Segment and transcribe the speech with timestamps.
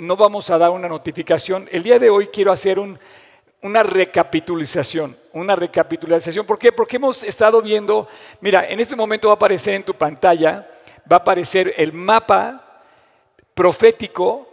[0.00, 1.68] no vamos a dar una notificación.
[1.70, 6.46] El día de hoy quiero hacer una recapitulación, una recapitulación.
[6.46, 6.72] ¿Por qué?
[6.72, 8.08] Porque hemos estado viendo,
[8.40, 10.68] mira, en este momento va a aparecer en tu pantalla,
[11.10, 12.82] va a aparecer el mapa
[13.54, 14.48] profético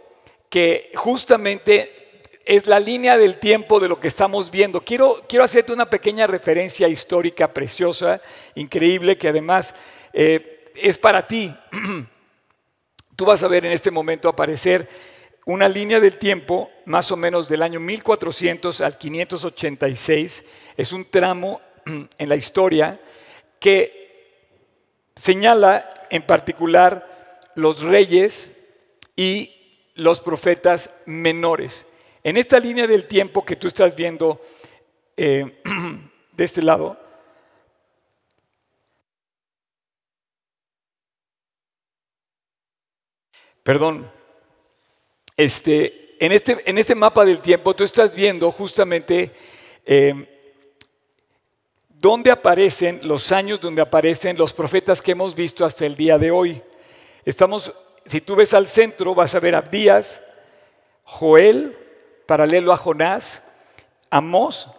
[0.48, 4.80] que justamente es la línea del tiempo de lo que estamos viendo.
[4.80, 8.20] Quiero, quiero hacerte una pequeña referencia histórica preciosa,
[8.54, 9.74] increíble, que además
[10.12, 11.54] eh, es para ti.
[13.16, 14.88] Tú vas a ver en este momento aparecer
[15.46, 20.48] una línea del tiempo más o menos del año 1400 al 586.
[20.76, 21.60] Es un tramo
[22.18, 23.00] en la historia
[23.60, 24.50] que
[25.14, 28.74] señala en particular los reyes
[29.14, 29.52] y
[29.94, 31.86] los profetas menores.
[32.24, 34.42] En esta línea del tiempo que tú estás viendo
[35.16, 35.62] eh,
[36.32, 37.00] de este lado,
[43.66, 44.15] Perdón.
[45.36, 49.32] Este, en, este, en este mapa del tiempo tú estás viendo justamente
[49.84, 50.14] eh,
[51.90, 56.30] dónde aparecen los años, donde aparecen los profetas que hemos visto hasta el día de
[56.30, 56.62] hoy.
[57.26, 57.70] Estamos,
[58.06, 60.22] si tú ves al centro, vas a ver a Abdías,
[61.04, 61.76] Joel,
[62.24, 63.42] paralelo a Jonás,
[64.08, 64.70] Amós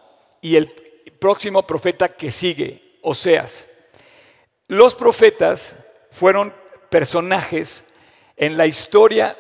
[0.42, 0.72] y el
[1.20, 3.68] próximo profeta que sigue, Oseas.
[4.68, 6.52] Los profetas fueron
[6.90, 7.94] personajes
[8.38, 9.38] en la historia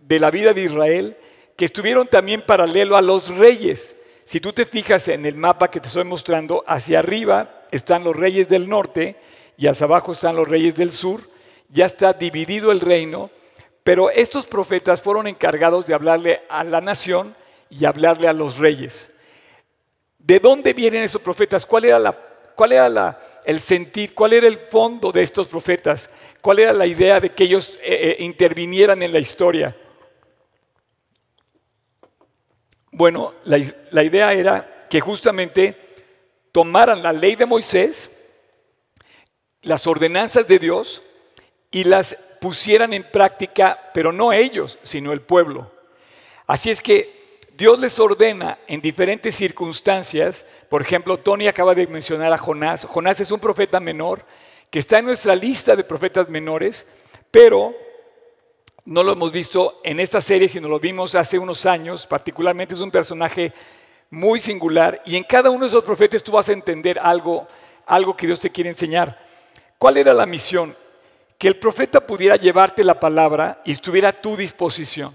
[0.00, 1.16] de la vida de Israel
[1.56, 3.96] que estuvieron también paralelo a los reyes.
[4.24, 8.16] Si tú te fijas en el mapa que te estoy mostrando, hacia arriba están los
[8.16, 9.16] reyes del norte
[9.56, 11.20] y hacia abajo están los reyes del sur.
[11.68, 13.30] Ya está dividido el reino,
[13.84, 17.34] pero estos profetas fueron encargados de hablarle a la nación
[17.68, 19.16] y hablarle a los reyes.
[20.18, 21.66] ¿De dónde vienen esos profetas?
[21.66, 22.18] ¿Cuál era, la,
[22.54, 24.14] cuál era la, el sentir?
[24.14, 26.10] ¿Cuál era el fondo de estos profetas?
[26.40, 29.76] ¿Cuál era la idea de que ellos eh, eh, intervinieran en la historia?
[32.92, 35.76] Bueno, la, idea era que justamente
[36.52, 38.32] tomaran la ley de Moisés,
[39.62, 41.02] las ordenanzas de Dios,
[41.70, 45.70] y las pusieran en práctica, pero no ellos, sino el pueblo.
[46.46, 52.32] Así es que Dios les ordena en diferentes circunstancias, por ejemplo, Tony acaba de mencionar
[52.32, 54.24] a Jonás, Jonás es un profeta menor,
[54.70, 56.88] que está en nuestra lista de profetas menores,
[57.30, 57.74] pero
[58.84, 62.80] no lo hemos visto en esta serie, sino lo vimos hace unos años, particularmente es
[62.80, 63.52] un personaje
[64.10, 67.46] muy singular y en cada uno de esos profetas tú vas a entender algo,
[67.86, 69.22] algo que Dios te quiere enseñar.
[69.78, 70.74] ¿Cuál era la misión?
[71.38, 75.14] Que el profeta pudiera llevarte la palabra y estuviera a tu disposición.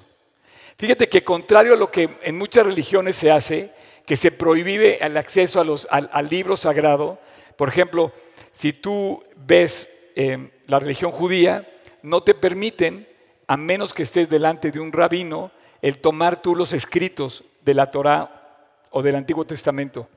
[0.77, 3.71] Fíjate que contrario a lo que en muchas religiones se hace,
[4.05, 7.19] que se prohíbe el acceso a los, al, al libro sagrado,
[7.55, 8.11] por ejemplo,
[8.51, 11.67] si tú ves eh, la religión judía,
[12.01, 13.07] no te permiten,
[13.47, 15.51] a menos que estés delante de un rabino,
[15.81, 20.07] el tomar tú los escritos de la Torá o del Antiguo Testamento.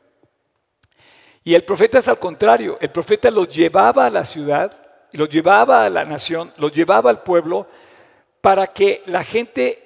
[1.44, 4.72] Y el profeta es al contrario, el profeta los llevaba a la ciudad,
[5.12, 7.66] los llevaba a la nación, los llevaba al pueblo
[8.40, 9.82] para que la gente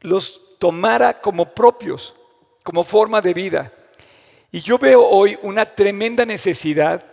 [0.00, 2.14] los tomara como propios,
[2.62, 3.72] como forma de vida.
[4.50, 7.04] Y yo veo hoy una tremenda necesidad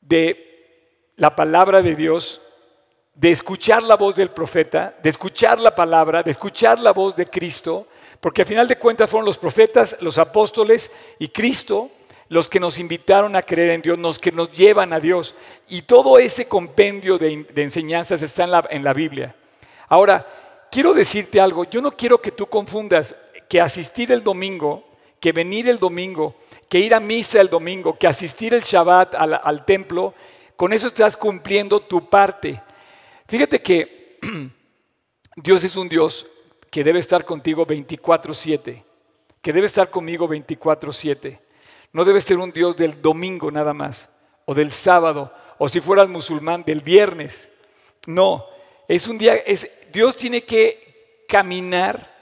[0.00, 2.47] de la palabra de Dios,
[3.18, 7.26] de escuchar la voz del profeta, de escuchar la palabra, de escuchar la voz de
[7.26, 7.88] Cristo,
[8.20, 11.90] porque al final de cuentas fueron los profetas, los apóstoles y Cristo
[12.28, 15.34] los que nos invitaron a creer en Dios, los que nos llevan a Dios.
[15.68, 19.34] Y todo ese compendio de, enseñanzas está en la, Biblia.
[19.88, 20.26] Ahora,
[20.70, 23.14] quiero decirte algo, yo no quiero que tú confundas
[23.48, 24.84] que asistir el domingo,
[25.20, 26.34] que venir el domingo,
[26.68, 30.12] que ir a misa el domingo, que asistir el Shabbat al, templo,
[30.54, 32.60] con eso estás cumpliendo tu parte.
[33.28, 34.18] Fíjate que
[35.36, 36.26] Dios es un Dios
[36.70, 38.82] que debe estar contigo 24/7,
[39.42, 41.38] que debe estar conmigo 24/7.
[41.92, 44.08] No debe ser un Dios del domingo nada más,
[44.46, 47.50] o del sábado, o si fueras musulmán, del viernes.
[48.06, 48.46] No,
[48.88, 52.17] es un día, es, Dios tiene que caminar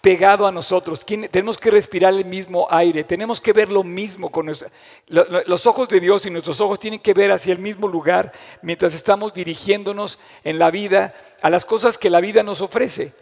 [0.00, 1.04] pegado a nosotros.
[1.04, 6.00] Tenemos que respirar el mismo aire, tenemos que ver lo mismo con los ojos de
[6.00, 8.32] Dios y nuestros ojos tienen que ver hacia el mismo lugar
[8.62, 13.12] mientras estamos dirigiéndonos en la vida a las cosas que la vida nos ofrece.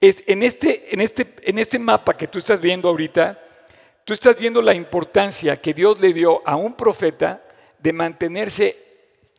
[0.00, 3.38] en, este, en, este, este mapa que tú estás viendo ahorita,
[4.04, 7.42] tú estás viendo la importancia que Dios le dio a un profeta
[7.78, 8.76] de mantenerse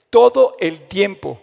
[0.10, 1.42] todo el tiempo.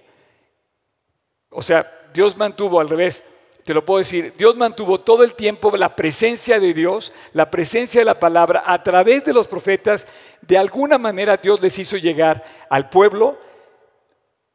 [1.50, 3.24] O sea, Dios mantuvo al revés
[3.64, 8.00] te lo puedo decir, Dios mantuvo todo el tiempo la presencia de Dios, la presencia
[8.00, 10.08] de la palabra a través de los profetas.
[10.40, 13.38] De alguna manera Dios les hizo llegar al pueblo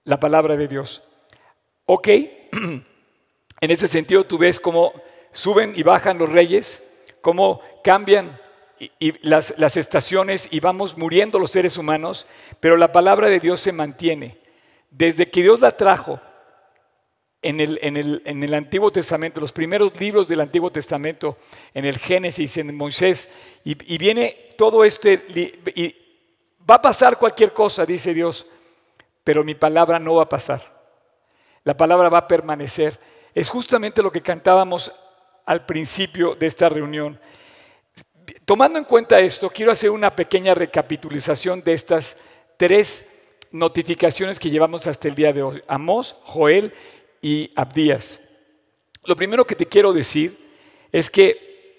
[0.04, 1.04] la palabra de Dios.
[1.86, 2.08] ¿Ok?
[3.62, 4.92] en ese sentido tú ves cómo
[5.32, 6.84] suben y bajan los reyes,
[7.22, 8.38] cómo cambian
[9.22, 12.28] las estaciones y vamos muriendo los seres humanos,
[12.60, 14.38] pero la palabra de Dios se mantiene.
[14.92, 16.20] Desde que Dios la trajo
[17.42, 21.38] en el, en, el, en el, Antiguo Testamento, los primeros libros del Antiguo Testamento,
[21.74, 23.32] en el Génesis, en Moisés,
[23.64, 25.22] y, y, viene todo este,
[25.76, 25.96] y
[26.70, 28.48] va a pasar cualquier cosa, dice Dios,
[29.24, 30.62] pero mi palabra no va a pasar.
[31.64, 32.98] La palabra va a permanecer.
[33.36, 34.92] Es justamente lo que cantábamos
[35.46, 37.20] al principio de esta reunión.
[38.46, 42.18] Tomando en cuenta esto, quiero hacer una pequeña recapitulización de estas
[42.56, 43.18] tres
[43.52, 45.64] notificaciones que llevamos hasta el día de hoy.
[45.68, 46.74] Amós, Joel
[47.22, 48.22] y Abdías.
[49.04, 50.38] Lo primero que te quiero decir
[50.92, 51.78] es que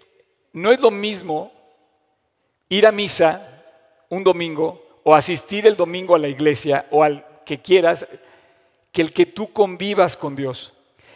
[0.53, 1.53] no es lo mismo
[2.69, 3.65] ir a misa
[4.09, 8.07] un domingo o asistir el domingo a la iglesia o al que quieras
[8.93, 10.73] que el que tú convivas con Dios.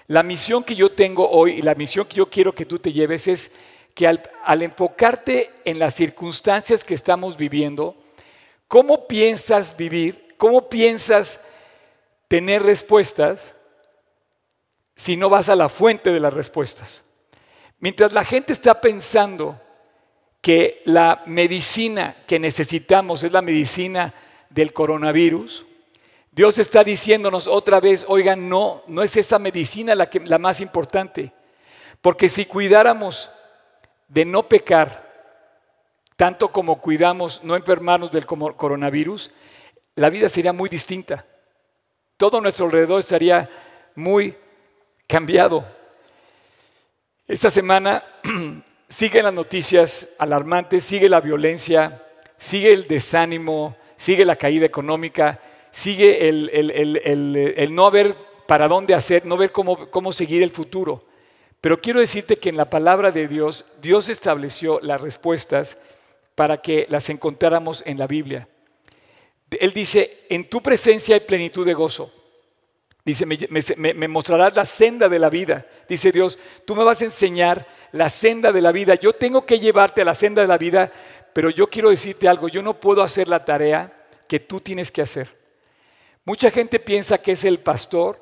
[0.07, 2.93] La misión que yo tengo hoy y la misión que yo quiero que tú te
[2.93, 3.53] lleves es
[3.95, 7.97] que al, al enfocarte en las circunstancias que estamos viviendo,
[8.69, 10.35] ¿cómo piensas vivir?
[10.37, 11.45] ¿Cómo piensas
[12.29, 13.55] tener respuestas
[15.03, 17.03] si no vas a la fuente de las respuestas?
[17.81, 19.61] Mientras la gente está pensando
[20.41, 24.15] que la medicina que necesitamos es la medicina
[24.49, 25.65] del coronavirus,
[26.31, 30.61] Dios está diciéndonos otra vez, oigan, no, no es esa medicina la, que, la más
[30.61, 31.33] importante,
[32.01, 33.29] porque si cuidáramos
[34.07, 35.11] de no pecar,
[36.15, 39.33] tanto como cuidamos no enfermarnos del coronavirus,
[39.97, 41.27] la vida sería muy distinta.
[42.17, 43.51] Todo nuestro alrededor estaría
[43.97, 44.37] muy
[45.07, 45.67] cambiado.
[47.27, 48.03] Esta semana
[48.89, 52.03] siguen las noticias alarmantes, sigue la violencia,
[52.37, 55.41] sigue el desánimo, sigue la caída económica,
[55.71, 58.15] sigue el, no ver
[58.47, 61.05] para dónde hacer, no ver cómo, cómo seguir el futuro.
[61.61, 65.85] Pero quiero decirte que en la palabra de Dios, Dios estableció las respuestas
[66.35, 68.49] para que las encontráramos en la Biblia.
[69.61, 72.13] Él dice, en tu presencia hay plenitud de gozo.
[73.05, 75.67] Dice, me, me, mostrarás la senda de la vida.
[75.89, 78.95] Dice Dios, tú me vas a enseñar la senda de la vida.
[78.95, 80.93] Yo tengo que llevarte a la senda de la vida,
[81.33, 83.93] pero yo quiero decirte algo, yo no puedo hacer la tarea
[84.29, 85.29] que tú tienes que hacer.
[86.25, 88.21] Mucha gente piensa que es el pastor,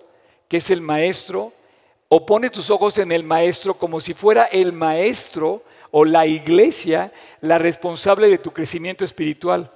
[0.49, 1.53] que es el maestro,
[2.09, 7.13] o pone tus ojos en el maestro como si fuera el maestro o la iglesia
[7.41, 9.71] la responsable de tu crecimiento espiritual.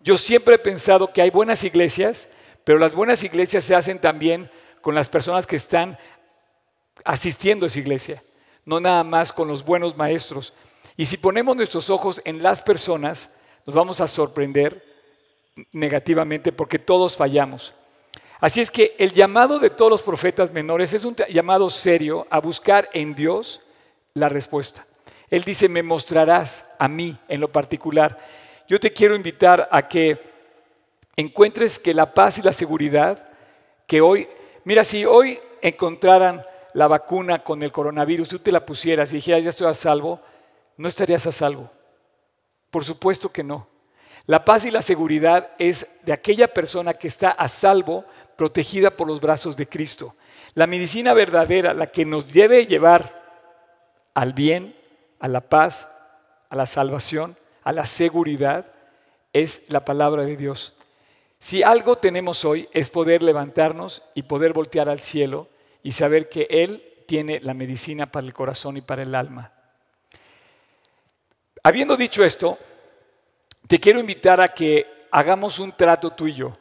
[0.00, 2.30] Yo siempre he pensado que hay buenas iglesias,
[2.66, 5.96] pero las buenas iglesias se hacen también con las personas que están
[7.04, 8.20] asistiendo a esa iglesia,
[8.64, 10.52] no nada más con los buenos maestros.
[10.96, 13.36] Y si ponemos nuestros ojos en las personas,
[13.66, 14.84] nos vamos a sorprender
[15.70, 17.72] negativamente porque todos fallamos.
[18.40, 22.40] Así es que el llamado de todos los profetas menores es un llamado serio a
[22.40, 23.60] buscar en Dios
[24.12, 24.84] la respuesta.
[25.30, 28.18] Él dice, me mostrarás a mí en lo particular.
[28.66, 30.35] Yo te quiero invitar a que
[31.16, 33.26] encuentres que la paz y la seguridad
[33.86, 34.28] que hoy,
[34.64, 39.42] mira, si hoy encontraran la vacuna con el coronavirus, tú te la pusieras y dijeras,
[39.42, 40.20] ya estoy a salvo,
[40.76, 41.70] no estarías a salvo.
[42.70, 43.66] Por supuesto que no.
[44.26, 48.04] La paz y la seguridad es de aquella persona que está a salvo,
[48.36, 50.14] protegida por los brazos de Cristo.
[50.54, 53.24] La medicina verdadera, la que nos debe llevar
[54.14, 54.76] al bien,
[55.20, 55.96] a la paz,
[56.50, 58.66] a la salvación, a la seguridad,
[59.32, 60.75] es la palabra de Dios.
[61.46, 65.46] Si algo tenemos hoy es poder levantarnos y poder voltear al cielo
[65.80, 69.52] y saber que Él tiene la medicina para el corazón y para el alma.
[71.62, 72.58] Habiendo dicho esto,
[73.68, 76.58] te quiero invitar a que hagamos un trato tú y yo.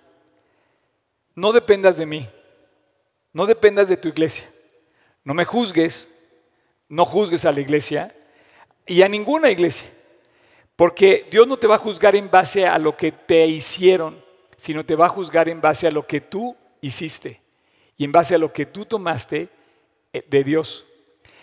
[1.33, 2.29] No dependas de mí,
[3.33, 4.47] no dependas de tu iglesia,
[5.23, 6.09] no me juzgues,
[6.89, 8.13] no juzgues a la iglesia
[8.85, 9.89] y a ninguna iglesia,
[10.75, 14.23] porque Dios no te va a juzgar en base a lo que te hicieron,
[14.57, 17.39] sino te va a juzgar en base a lo que tú hiciste
[17.97, 19.49] y en base a lo que tú tomaste
[20.13, 20.85] eh, de Dios.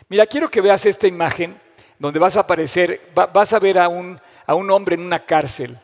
[0.09, 1.59] Mira, quiero que veas esta imagen
[1.99, 5.77] donde vas a aparecer, vas a ver a un, a un hombre en una cárcel.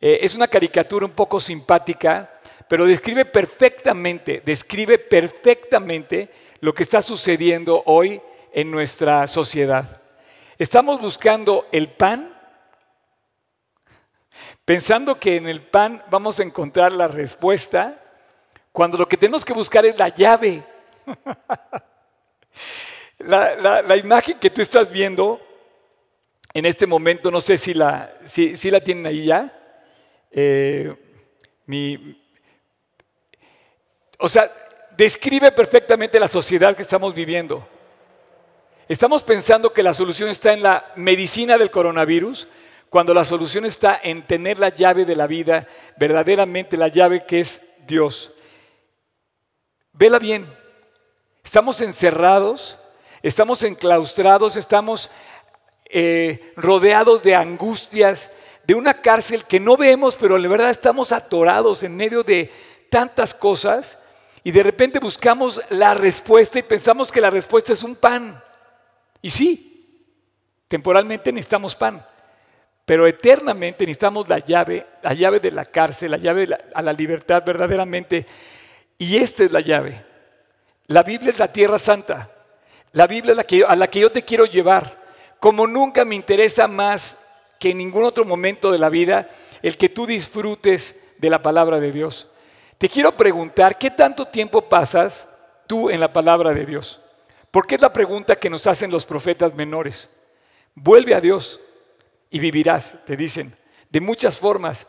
[0.00, 6.28] Eh, es una caricatura un poco simpática, pero describe perfectamente, describe perfectamente
[6.60, 8.20] lo que está sucediendo hoy
[8.52, 10.02] en nuestra sociedad.
[10.58, 12.33] Estamos buscando el pan
[14.64, 18.00] pensando que en el pan vamos a encontrar la respuesta,
[18.72, 20.62] cuando lo que tenemos que buscar es la llave.
[23.18, 25.40] la, imagen que tú estás viendo
[26.52, 29.52] en este momento, no sé si la, si, la tienen ahí ya.
[30.30, 30.94] Eh,
[34.18, 34.50] o sea,
[34.96, 37.66] describe perfectamente la sociedad que estamos viviendo.
[38.88, 42.46] Estamos pensando que la solución está en la medicina del coronavirus,
[42.94, 47.40] cuando la solución está en tener la llave de la vida, verdaderamente la llave que
[47.40, 48.34] es Dios.
[49.92, 50.46] Vela bien,
[51.42, 52.78] estamos encerrados,
[53.20, 55.10] estamos enclaustrados, estamos
[55.86, 61.82] eh, rodeados de angustias, de una cárcel que no vemos, pero la verdad estamos atorados
[61.82, 62.48] en medio de
[62.90, 64.04] tantas cosas
[64.44, 68.40] y de repente buscamos la respuesta y pensamos que la respuesta es un pan.
[69.20, 70.06] Y sí,
[70.68, 72.06] temporalmente necesitamos pan,
[72.84, 77.42] pero eternamente necesitamos la llave, la llave de la cárcel, la llave a la libertad
[77.44, 78.26] verdaderamente.
[78.98, 80.04] Y esta es la llave.
[80.86, 82.30] La Biblia es la tierra santa.
[82.92, 85.02] La Biblia es la a la que yo te quiero llevar.
[85.40, 87.20] Como nunca me interesa más
[87.58, 89.30] que en ningún otro momento de la vida
[89.62, 92.28] el que tú disfrutes de la palabra de Dios.
[92.76, 97.00] Te quiero preguntar, ¿qué tanto tiempo pasas tú en la palabra de Dios?
[97.50, 100.10] Porque es la pregunta que nos hacen los profetas menores.
[100.74, 101.60] Vuelve a Dios
[102.34, 103.54] y vivirás, te dicen,
[103.90, 104.88] de muchas formas.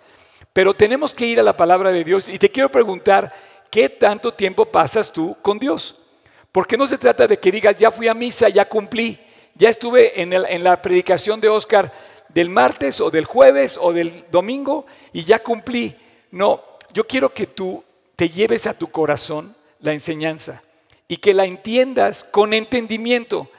[0.51, 3.31] Pero tenemos que ir a la palabra de Dios y te quiero preguntar,
[3.69, 5.95] ¿qué tanto tiempo pasas tú con Dios?
[6.51, 9.19] Porque no se trata de que digas, ya fui a misa, ya cumplí,
[9.53, 11.93] ya estuve en, la predicación de Oscar
[12.29, 15.95] del martes o del jueves o del domingo y ya cumplí.
[16.31, 17.83] No, yo quiero que tú
[18.15, 20.63] te lleves a tu corazón la enseñanza
[21.07, 23.51] y que la entiendas con entendimiento.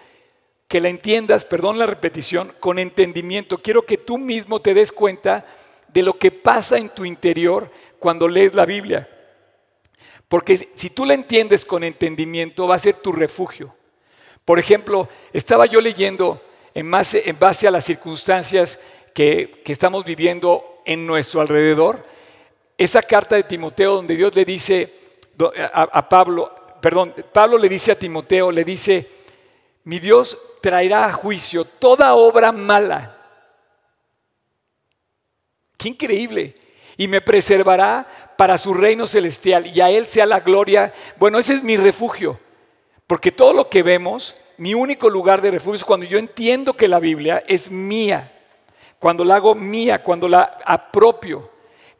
[0.68, 3.58] Que la entiendas, perdón la repetición, con entendimiento.
[3.58, 5.46] Quiero que tú mismo te des cuenta
[5.88, 9.08] de lo que pasa en tu interior cuando lees la Biblia.
[10.28, 13.74] Porque si tú la entiendes con entendimiento, va a ser tu refugio.
[14.44, 16.40] Por ejemplo, estaba yo leyendo
[16.74, 18.80] en base, a las circunstancias
[19.14, 22.04] que, estamos viviendo en nuestro alrededor,
[22.76, 24.92] esa carta de Timoteo donde Dios le dice
[25.72, 29.08] a, Pablo, perdón, Pablo le dice a Timoteo, le dice,
[29.84, 33.16] mi Dios traerá a juicio toda obra mala.
[35.78, 36.56] Qué increíble.
[36.96, 40.92] Y me preservará para su reino celestial y a Él sea la gloria.
[41.18, 42.40] Bueno, ese es mi refugio.
[43.06, 46.88] Porque todo lo que vemos, mi único lugar de refugio es cuando yo entiendo que
[46.88, 48.28] la Biblia es mía.
[48.98, 51.48] Cuando la hago mía, cuando la apropio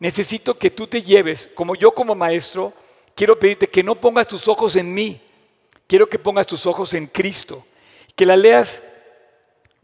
[0.01, 2.73] necesito que tú te lleves, como yo como maestro,
[3.15, 5.21] quiero pedirte que no pongas tus ojos en mí,
[5.87, 7.65] quiero que pongas tus ojos en Cristo,
[8.17, 8.83] que la leas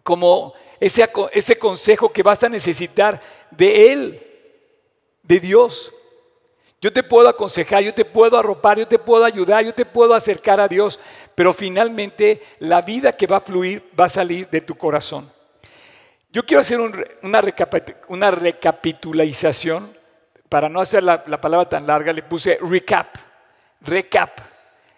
[0.03, 3.21] como ese, ese consejo que vas a necesitar
[3.51, 4.21] de Él,
[5.23, 5.93] de Dios.
[6.81, 10.15] Yo te puedo aconsejar, yo te puedo arropar, yo te puedo ayudar, yo te puedo
[10.15, 10.99] acercar a Dios,
[11.37, 15.31] pero finalmente la vida que va a fluir va a salir de tu corazón.
[16.33, 17.41] Yo quiero hacer una,
[18.09, 20.03] una recapitulación
[20.49, 23.17] para no hacer la, palabra tan larga, le puse recap,
[23.81, 24.39] recap,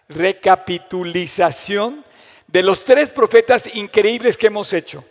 [0.08, 2.04] recapitulización
[2.46, 5.04] de los tres profetas increíbles que hemos hecho.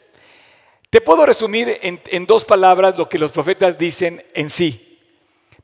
[0.89, 4.99] Te puedo resumir en, dos palabras lo que los profetas dicen en sí.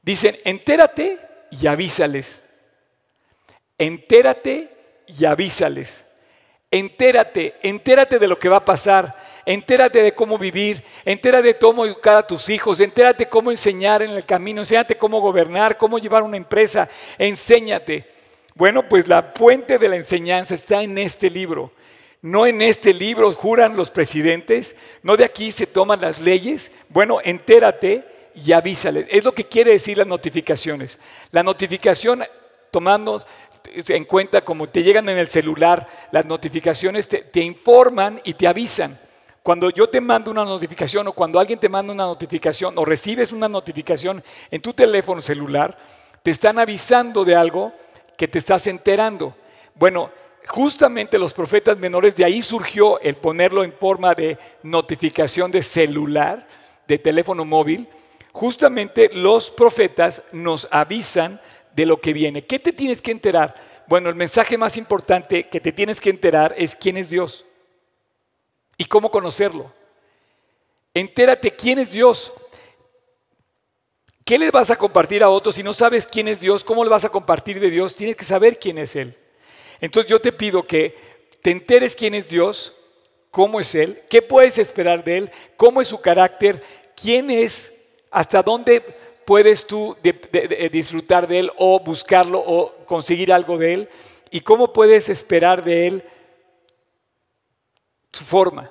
[0.02, 1.20] Dicen, entérate
[1.52, 2.56] y avísales.
[3.78, 4.70] Entérate
[5.08, 6.06] y avísales.
[6.72, 11.84] Entérate, entérate de lo que va a pasar entérate de cómo vivir, entérate de cómo
[11.84, 16.22] educar a tus hijos, entérate cómo enseñar en el camino, enséñate cómo gobernar, cómo llevar
[16.22, 18.19] una empresa, enséñate.
[18.60, 21.72] Bueno, pues la fuente de la enseñanza está en este libro.
[22.22, 26.74] No en este libro juran los presidentes, no de aquí se toman las leyes.
[26.90, 28.04] Bueno, entérate
[28.36, 29.08] y avísale.
[29.10, 31.00] Es lo que quiere decir las notificaciones.
[31.32, 32.22] La notificación,
[32.70, 33.24] tomando
[33.74, 38.46] en cuenta como te llegan en el celular, las notificaciones te, te informan y te
[38.46, 39.00] avisan.
[39.42, 43.32] Cuando yo te mando una notificación o cuando alguien te manda una notificación o recibes
[43.32, 45.78] una notificación en tu teléfono celular,
[46.24, 47.72] te están avisando de algo
[48.20, 49.34] que te estás enterando.
[49.76, 50.12] Bueno,
[50.46, 56.46] justamente los profetas menores, de ahí surgió el ponerlo en forma de notificación de celular,
[56.86, 57.88] de teléfono móvil.
[58.34, 61.40] Justamente los profetas nos avisan
[61.74, 62.46] de lo que viene.
[62.46, 63.56] ¿Qué te tienes que enterar?
[63.88, 67.46] Bueno, el mensaje más importante que te tienes que enterar es quién es Dios
[68.76, 69.72] y cómo conocerlo.
[70.94, 72.34] Entérate quién es Dios.
[74.30, 76.64] ¿Qué les vas a compartir a otros si no sabes quién es Dios?
[76.64, 77.96] ¿Cómo le vas a compartir de Dios?
[77.96, 79.12] Tienes que saber quién es Él.
[79.82, 80.96] Entonces yo te pido que
[81.42, 82.76] te enteres quién es Dios,
[83.32, 86.64] cómo es Él, qué puedes esperar de Él, cómo es su carácter,
[86.96, 88.82] quién es, hasta dónde
[89.26, 89.98] puedes tú
[90.72, 93.90] disfrutar de Él o buscarlo o conseguir algo de Él
[94.30, 96.04] y cómo puedes esperar de Él
[98.14, 98.70] su forma.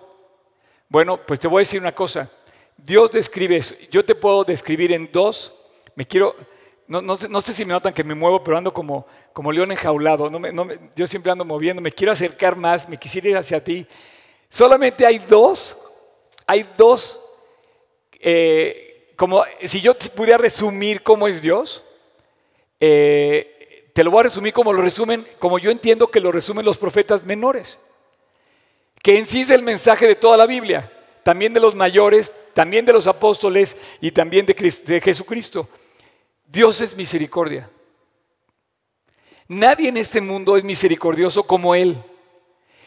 [0.88, 2.30] Bueno, pues te voy a decir una cosa.
[2.78, 3.74] Dios describe eso.
[3.90, 5.52] Yo te puedo describir en dos.
[5.94, 6.34] Me quiero,
[6.86, 10.30] no, sé, si me notan que me muevo, pero ando como, como león enjaulado.
[10.96, 13.86] yo siempre ando moviendo, me quiero acercar más, me quisiera ir hacia ti.
[14.48, 15.76] Solamente hay dos,
[16.46, 17.20] hay dos,
[18.20, 21.82] eh, como si yo pudiera resumir cómo es Dios,
[22.80, 26.64] eh, te lo voy a resumir como lo resumen, como yo entiendo que lo resumen
[26.64, 27.78] los profetas menores,
[29.02, 30.90] que en sí es el mensaje de toda la Biblia,
[31.24, 34.52] también de los mayores, también de los apóstoles y también de,
[34.84, 35.68] de Jesucristo.
[36.44, 37.70] Dios es misericordia.
[39.46, 41.96] Nadie en este mundo es misericordioso como Él.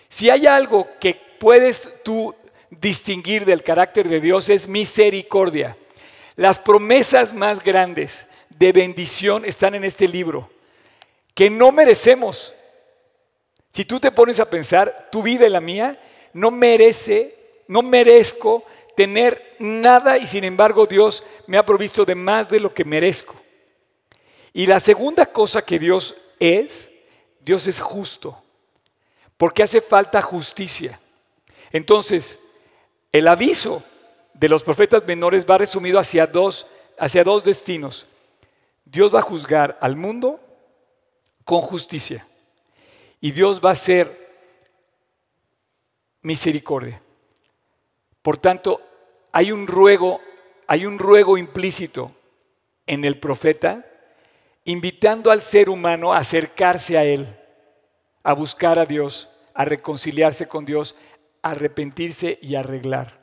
[0.09, 2.35] Si hay algo que puedes tú
[2.69, 5.77] distinguir del carácter de Dios es misericordia.
[6.35, 10.49] Las promesas más grandes de bendición están en este libro,
[11.33, 12.51] que no merecemos.
[13.71, 15.97] Si tú te pones a pensar, tu vida y la mía
[16.33, 17.33] no merece,
[17.69, 22.73] no merezco tener nada y sin embargo Dios me ha provisto de más de lo
[22.73, 23.35] que merezco.
[24.53, 26.91] Y la segunda cosa que Dios es,
[27.39, 28.41] Dios es justo,
[29.37, 30.99] porque hace falta justicia.
[31.71, 32.39] Entonces,
[33.11, 33.83] el aviso
[34.33, 36.67] de los profetas menores va resumido hacia dos,
[36.97, 38.07] hacia dos destinos.
[38.85, 40.39] Dios va a juzgar al mundo
[41.45, 42.25] con justicia
[43.21, 44.09] y Dios va a ser
[46.21, 47.01] misericordia.
[48.21, 48.81] Por tanto,
[49.31, 50.21] hay un ruego,
[50.67, 52.11] hay un ruego implícito
[52.85, 53.85] en el profeta
[54.65, 57.27] invitando al ser humano a acercarse a Él,
[58.23, 60.95] a buscar a Dios, a reconciliarse con Dios,
[61.41, 63.19] a arrepentirse y arreglar.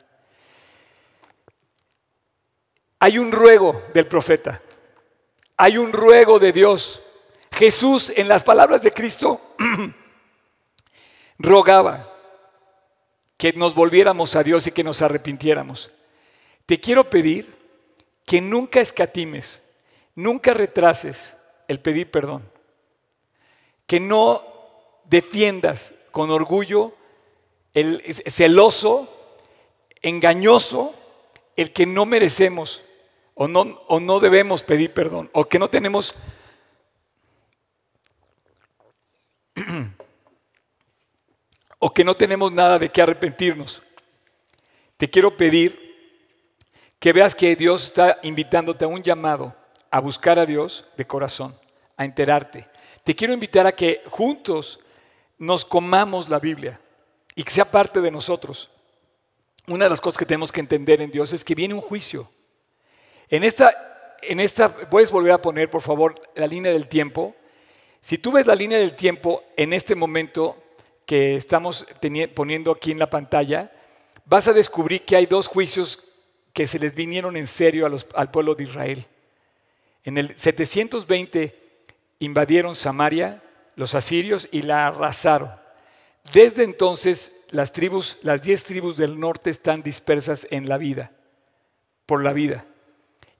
[2.99, 4.61] Hay un ruego del profeta,
[5.55, 7.01] hay un ruego de Dios.
[7.51, 9.39] Jesús, en las palabras de Cristo,
[11.39, 12.18] rogaba
[13.39, 15.89] que nos volviéramos a Dios y que nos arrepintiéramos.
[16.67, 17.51] Te quiero pedir
[18.27, 19.63] que nunca escatimes
[20.19, 21.37] Nunca retrases
[21.69, 22.43] el pedir perdón.
[23.87, 24.43] Que no
[25.05, 26.93] defiendas con orgullo
[27.73, 29.07] el celoso,
[30.01, 30.93] engañoso,
[31.55, 32.83] el que no merecemos
[33.33, 36.15] o no, o no debemos pedir perdón, o que no tenemos
[41.79, 43.81] o que no tenemos nada de qué arrepentirnos.
[44.97, 45.89] Te quiero pedir
[46.99, 49.55] que veas que Dios está invitándote a un llamado
[49.89, 51.57] a buscar a Dios de corazón,
[51.97, 52.67] a enterarte.
[53.03, 54.81] Te quiero invitar a que juntos
[55.37, 56.79] nos comamos la Biblia
[57.33, 58.69] y que sea parte de nosotros.
[59.67, 62.29] Una de las cosas que tenemos que entender en Dios es que viene un juicio.
[63.29, 67.35] En esta, en esta, puedes volver a poner, por favor, la línea del tiempo.
[68.01, 70.61] Si tú ves la línea del tiempo en este momento
[71.09, 71.87] que estamos
[72.35, 73.71] poniendo aquí en la pantalla,
[74.25, 76.03] vas a descubrir que hay dos juicios
[76.53, 79.07] que se les vinieron en serio al pueblo de Israel.
[80.03, 81.87] En el 720
[82.19, 83.41] invadieron Samaria
[83.75, 85.49] los asirios y la arrasaron.
[86.31, 91.11] Desde entonces las tribus, las diez tribus del norte están dispersas en la vida,
[92.05, 92.65] por la vida.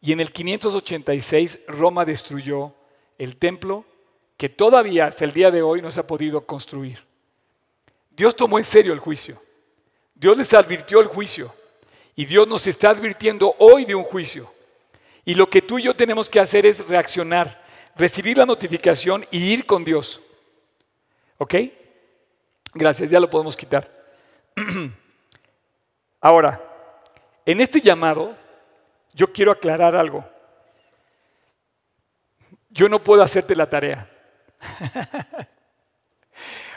[0.01, 2.73] Y en el 586 Roma destruyó
[3.19, 3.85] el templo
[4.37, 7.07] que todavía hasta el día de hoy no se ha podido construir.
[8.19, 9.41] Dios tomó en serio el juicio.
[10.13, 11.49] Dios les advirtió el juicio.
[12.17, 14.45] Y Dios nos está advirtiendo hoy de un juicio.
[15.23, 17.63] Y lo que tú y yo tenemos que hacer es reaccionar,
[17.95, 20.19] recibir la notificación y ir con Dios.
[21.37, 21.55] ¿Ok?
[22.73, 23.89] Gracias, ya lo podemos quitar.
[26.19, 26.61] Ahora,
[27.45, 28.35] en este llamado,
[29.13, 30.29] yo quiero aclarar algo.
[32.69, 34.11] Yo no puedo hacerte la tarea.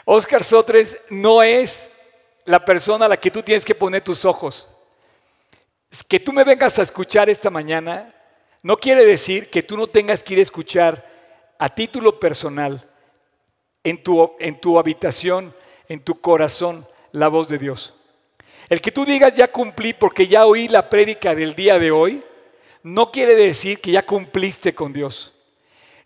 [0.05, 1.91] Oscar Sotres no es
[2.45, 4.67] la persona a la que tú tienes que poner tus ojos.
[6.07, 8.13] Que tú me vengas a escuchar esta mañana
[8.63, 11.05] no quiere decir que tú no tengas que ir a escuchar
[11.59, 12.81] a título personal
[13.83, 15.53] en tu, en tu habitación,
[15.89, 17.93] en tu corazón, la voz de Dios.
[18.69, 22.23] El que tú digas ya cumplí porque ya oí la prédica del día de hoy,
[22.83, 25.33] no quiere decir que ya cumpliste con Dios.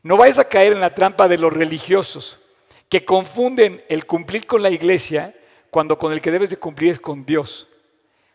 [0.02, 2.40] No vayas a caer en la trampa de los religiosos
[2.90, 5.34] que confunden el cumplir con la iglesia
[5.70, 7.68] cuando con el que debes de cumplir es con Dios.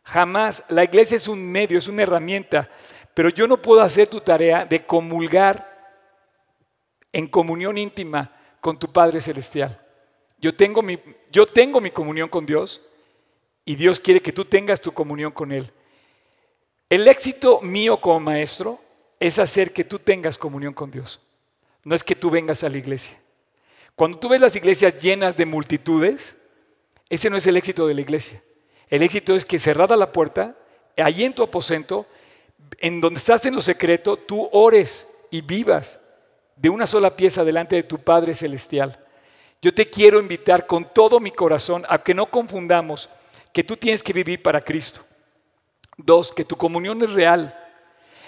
[0.04, 2.68] Jamás, la iglesia es un medio, es una herramienta
[3.14, 5.70] pero yo no puedo hacer tu tarea de comulgar
[7.12, 9.78] en comunión íntima con tu Padre Celestial.
[10.38, 10.98] Yo tengo mi,
[11.30, 12.80] yo tengo mi comunión con Dios
[13.64, 15.70] y Dios quiere que tú tengas tu comunión con Él.
[16.88, 18.78] El éxito mío como maestro
[19.20, 21.20] es hacer que tú tengas comunión con Dios.
[21.84, 23.16] No es que tú vengas a la iglesia.
[23.94, 26.48] Cuando tú ves las iglesias llenas de multitudes,
[27.08, 28.40] ese no es el éxito de la iglesia.
[28.88, 30.56] El éxito es que cerrada la puerta,
[30.96, 32.06] allí en tu aposento,
[32.78, 36.00] en donde estás en lo secreto, tú ores y vivas
[36.56, 38.98] de una sola pieza delante de tu Padre Celestial.
[39.60, 43.08] Yo te quiero invitar con todo mi corazón a que no confundamos
[43.52, 45.00] que tú tienes que vivir para Cristo.
[45.96, 47.56] Dos, que tu comunión es real,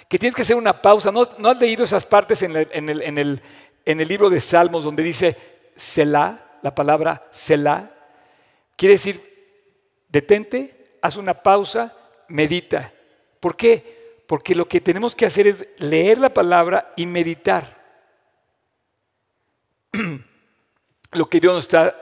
[0.08, 1.10] que tienes que hacer una pausa.
[1.10, 5.36] ¿No, has leído esas partes en el, libro de Salmos donde dice
[5.76, 7.90] Selah, la palabra Selah?
[8.76, 9.20] Quiere decir,
[10.08, 11.96] detente, haz una pausa,
[12.28, 12.92] medita.
[13.40, 14.22] ¿Por qué?
[14.26, 17.82] Porque lo que tenemos que hacer es leer la palabra y meditar.
[21.12, 21.94] lo que Dios nos está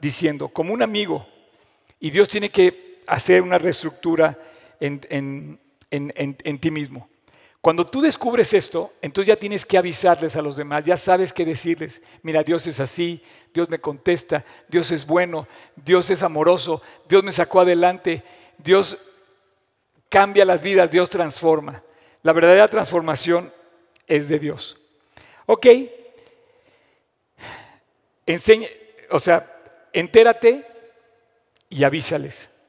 [0.00, 1.26] diciendo, como un amigo.
[2.00, 4.38] Y Dios tiene que hacer una reestructura
[4.80, 5.58] en,
[6.60, 7.08] ti mismo.
[7.60, 11.44] Cuando tú descubres esto, entonces ya tienes que avisarles a los demás, ya sabes qué
[11.44, 12.02] decirles.
[12.22, 17.32] Mira, Dios es así, Dios me contesta, Dios es bueno, Dios es amoroso, Dios me
[17.32, 18.22] sacó adelante,
[18.58, 18.98] Dios
[20.08, 21.82] cambia las vidas, Dios transforma.
[22.22, 23.52] La verdadera transformación
[24.06, 24.78] es de Dios.
[25.46, 25.66] Ok,
[28.28, 28.68] Enseña,
[29.08, 29.58] o sea,
[29.90, 30.62] entérate
[31.70, 32.60] y avísales.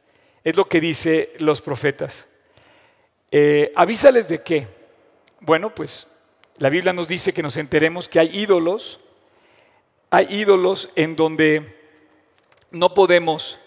[0.42, 2.28] Es lo que dice los profetas.
[3.30, 4.79] Eh, ¿Avísales de qué?
[5.42, 6.08] Bueno, pues
[6.58, 9.00] la Biblia nos dice que nos enteremos que hay ídolos,
[10.10, 11.78] hay ídolos en donde
[12.72, 13.58] no podemos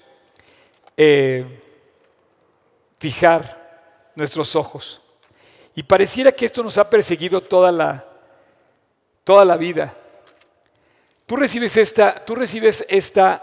[0.96, 1.46] eh,
[2.98, 5.00] fijar nuestros ojos.
[5.74, 8.04] Y pareciera que esto nos ha perseguido toda la,
[9.24, 9.96] toda la vida.
[11.24, 13.42] Tú recibes, esta, tú recibes esta,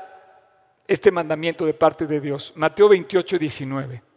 [0.87, 2.53] este mandamiento de parte de Dios.
[2.55, 4.08] Mateo 28, 19.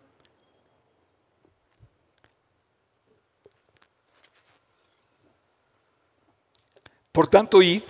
[7.12, 7.82] Por tanto, id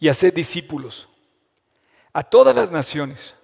[0.00, 1.08] y haced discípulos
[2.12, 3.36] a todas las naciones,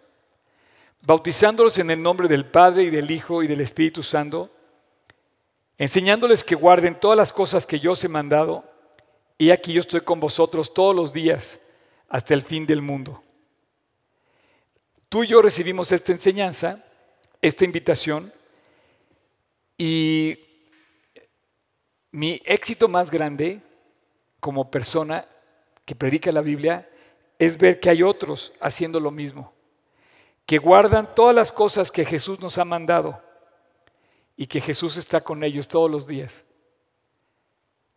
[1.02, 4.50] bautizándolos en el nombre del Padre y del Hijo y del Espíritu Santo,
[5.78, 8.64] enseñándoles que guarden todas las cosas que yo os he mandado
[9.38, 11.61] y aquí yo estoy con vosotros todos los días
[12.08, 13.22] hasta el fin del mundo.
[15.08, 16.84] Tú y yo recibimos esta enseñanza,
[17.40, 18.32] esta invitación,
[19.78, 20.47] y
[22.18, 23.61] mi éxito más grande
[24.40, 25.24] como persona
[25.85, 26.90] que predica la Biblia
[27.38, 29.52] es ver que hay otros haciendo lo mismo,
[30.44, 33.22] que guardan todas las cosas que Jesús nos ha mandado
[34.37, 36.44] y que Jesús está con ellos todos los días.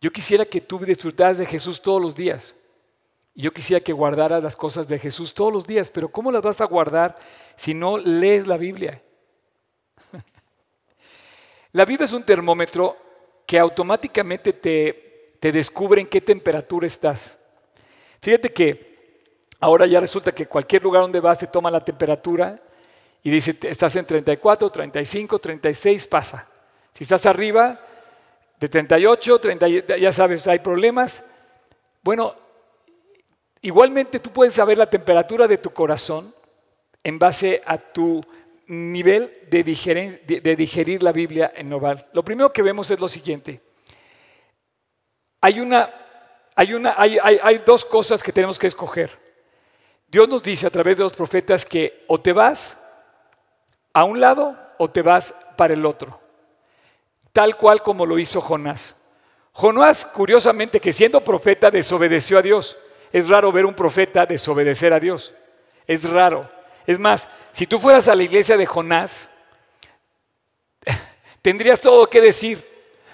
[0.00, 2.54] Yo quisiera que tú disfrutaras de Jesús todos los días.
[3.34, 6.42] Y yo quisiera que guardaras las cosas de Jesús todos los días, pero ¿cómo las
[6.42, 7.18] vas a guardar
[7.56, 9.02] si no lees la Biblia?
[11.72, 13.01] la Biblia es un termómetro
[13.52, 17.38] que automáticamente te, te descubre qué temperatura estás.
[18.18, 19.28] Fíjate que
[19.60, 22.58] ahora ya resulta que cualquier lugar donde vas te toma la temperatura
[23.22, 26.48] y dice, estás en 34, 35, 36, pasa.
[26.94, 27.78] Si estás arriba,
[28.58, 31.32] de 38, 30, ya sabes, hay problemas.
[32.02, 32.34] Bueno,
[33.60, 36.34] igualmente tú puedes saber la temperatura de tu corazón
[37.04, 38.24] en base a tu
[38.72, 39.62] nivel de
[40.56, 42.08] digerir, la Biblia en Noval.
[42.12, 43.60] Lo primero que vemos es lo siguiente.
[45.40, 45.90] Hay, una,
[46.54, 49.10] hay, una, hay, hay dos cosas que tenemos que escoger.
[50.08, 52.86] Dios nos dice a través de los profetas que o te vas
[53.92, 56.22] a un lado o te vas para el otro
[57.32, 58.96] tal cual como lo hizo Jonás.
[59.52, 62.76] Jonás, curiosamente, que siendo profeta desobedeció a Dios.
[63.12, 65.34] Es raro ver un profeta desobedecer a Dios.
[65.86, 66.50] Es raro.
[66.86, 69.30] Es más, si tú fueras a la iglesia de Jonás,
[71.42, 72.72] tendrías todo que decir.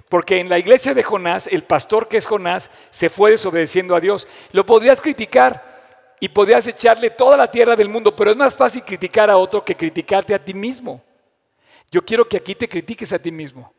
[0.08, 4.00] Porque en la iglesia de Jonás, el pastor que es Jonás, se fue desobedeciendo a
[4.00, 4.26] Dios.
[4.52, 8.82] Lo podrías criticar y podrías echarle toda la tierra del mundo, pero es más fácil
[8.82, 11.02] criticar a otro que criticarte a ti mismo.
[11.90, 13.72] Yo quiero que aquí te critiques a ti mismo.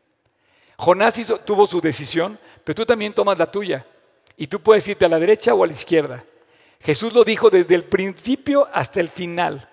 [0.76, 3.84] Jonás tuvo su decisión, pero tú también tomas la tuya.
[4.36, 6.24] Y tú puedes irte a la derecha o a la izquierda.
[6.80, 9.68] Jesús lo dijo desde el principio hasta el final.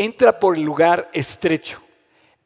[0.00, 1.78] Entra por el lugar estrecho.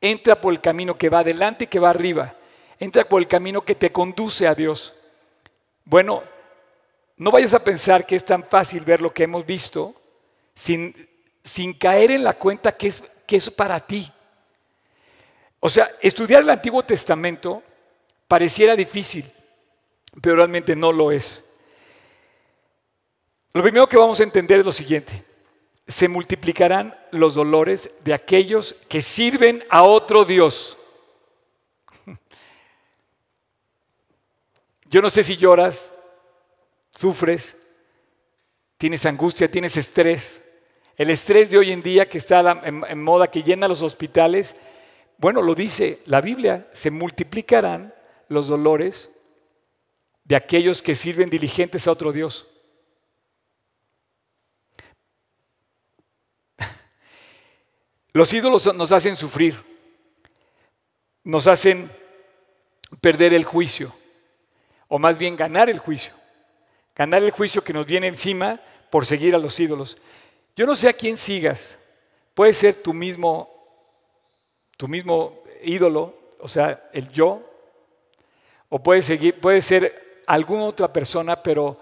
[0.01, 2.35] Entra por el camino que va adelante y que va arriba.
[2.81, 4.93] Entra por el camino que te conduce a Dios.
[5.85, 6.25] Bueno,
[7.17, 9.95] no vayas a pensar que es tan fácil ver lo que hemos visto
[10.53, 11.09] sin,
[11.45, 14.11] sin caer en la cuenta que es, que es para ti.
[15.61, 17.63] O sea, estudiar el Antiguo Testamento
[18.27, 19.25] pareciera difícil,
[20.21, 21.51] pero realmente no lo es.
[23.53, 25.34] Lo primero que vamos a entender es lo siguiente.
[25.87, 30.79] Se multiplicarán los dolores de aquellos que sirven a otro Dios.
[34.87, 35.93] Yo no sé si lloras,
[36.91, 37.77] sufres,
[38.79, 40.61] tienes angustia, tienes estrés.
[40.97, 44.57] El estrés de hoy en día que está en, moda, que llena los hospitales,
[45.19, 47.93] bueno, lo dice la Biblia, se multiplicarán
[48.29, 49.11] los dolores
[50.25, 52.47] de aquellos que sirven diligentes a otro Dios.
[58.15, 59.61] Los ídolos nos hacen sufrir,
[61.25, 61.91] nos hacen
[63.01, 63.93] perder el juicio,
[64.87, 66.13] o más bien ganar el juicio,
[66.95, 69.99] ganar el juicio que nos viene encima por seguir a los ídolos.
[70.55, 71.77] Yo no sé a quién sigas,
[72.35, 73.51] puede ser tu mismo,
[74.77, 77.43] tu mismo ídolo, o sea, el yo,
[78.69, 79.03] o puede,
[79.61, 81.81] ser alguna otra persona, pero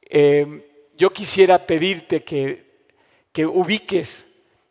[0.00, 2.86] eh, yo quisiera pedirte que,
[3.30, 4.29] que ubiques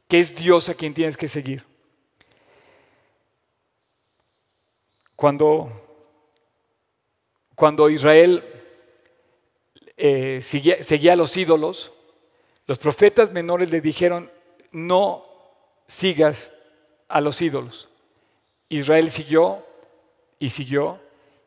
[0.09, 1.63] que es Dios a quien tienes que seguir.
[5.15, 5.71] Cuando,
[7.53, 8.43] cuando Israel
[9.95, 11.91] eh, seguía, a los ídolos,
[12.65, 14.31] los profetas menores le dijeron,
[14.71, 15.25] no
[15.85, 16.53] sigas
[17.07, 17.87] a los ídolos.
[18.67, 19.63] Israel siguió
[20.39, 20.99] y siguió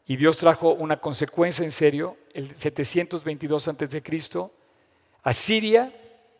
[0.06, 4.02] y Dios trajo una consecuencia en serio, el 722 a.C.,
[5.24, 5.92] a Siria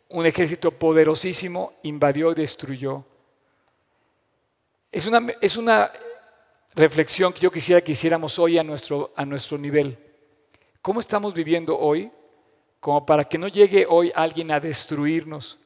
[0.09, 3.03] un ejército poderosísimo invadió y destruyó.
[4.91, 5.91] Es una, es una
[6.75, 9.97] reflexión que yo quisiera que hiciéramos hoy a nuestro, a nuestro nivel.
[10.81, 12.11] ¿Cómo estamos viviendo hoy?
[12.79, 15.57] Como para que no llegue hoy alguien a destruirnos.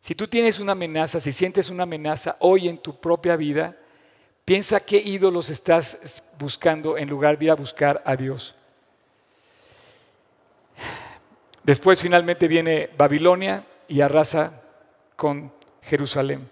[0.00, 3.76] Si tú tienes una amenaza, si sientes una amenaza hoy en tu propia vida,
[4.44, 8.55] piensa qué ídolos estás buscando en lugar de ir a buscar a Dios.
[11.66, 14.62] Después finalmente viene Babilonia y arrasa
[15.16, 15.52] con
[15.82, 16.48] Jerusalén.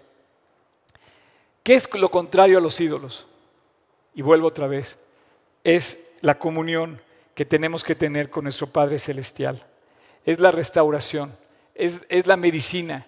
[1.63, 3.25] ¿Qué es lo contrario a los ídolos?
[4.13, 4.99] Y vuelvo otra vez.
[5.63, 7.01] Es la comunión
[7.33, 9.63] que tenemos que tener con nuestro Padre Celestial.
[10.25, 11.33] Es la restauración,
[11.75, 13.05] es, es la medicina,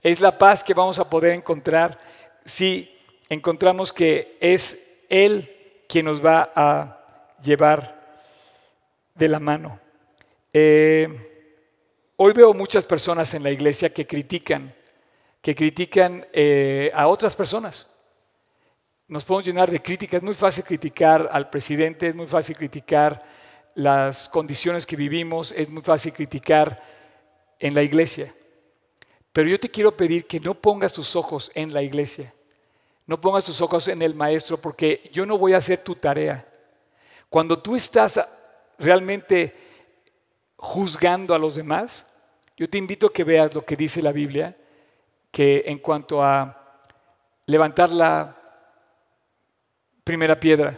[0.00, 1.98] es la paz que vamos a poder encontrar
[2.44, 2.96] si
[3.28, 7.00] encontramos que es Él quien nos va a
[7.42, 8.22] llevar
[9.16, 9.80] de la mano.
[10.52, 11.27] Eh,
[12.20, 14.74] Hoy veo muchas personas en la iglesia que critican,
[15.40, 17.86] que critican eh, a otras personas.
[19.06, 20.18] Nos podemos llenar de críticas.
[20.18, 23.24] Es muy fácil criticar al presidente, es muy fácil criticar
[23.76, 26.82] las condiciones que vivimos, es muy fácil criticar
[27.60, 28.34] en la iglesia.
[29.32, 32.34] Pero yo te quiero pedir que no pongas tus ojos en la iglesia,
[33.06, 36.44] no pongas tus ojos en el maestro, porque yo no voy a hacer tu tarea.
[37.30, 38.20] Cuando tú estás
[38.76, 39.54] realmente
[40.56, 42.07] juzgando a los demás,
[42.58, 44.56] yo te invito a que veas lo que dice la Biblia,
[45.30, 46.82] que en cuanto a
[47.46, 48.36] levantar la
[50.02, 50.76] primera piedra,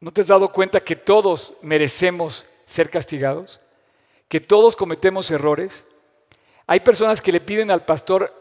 [0.00, 3.60] ¿no te has dado cuenta que todos merecemos ser castigados?
[4.26, 5.84] ¿Que todos cometemos errores?
[6.66, 8.34] Hay personas que le piden al pastor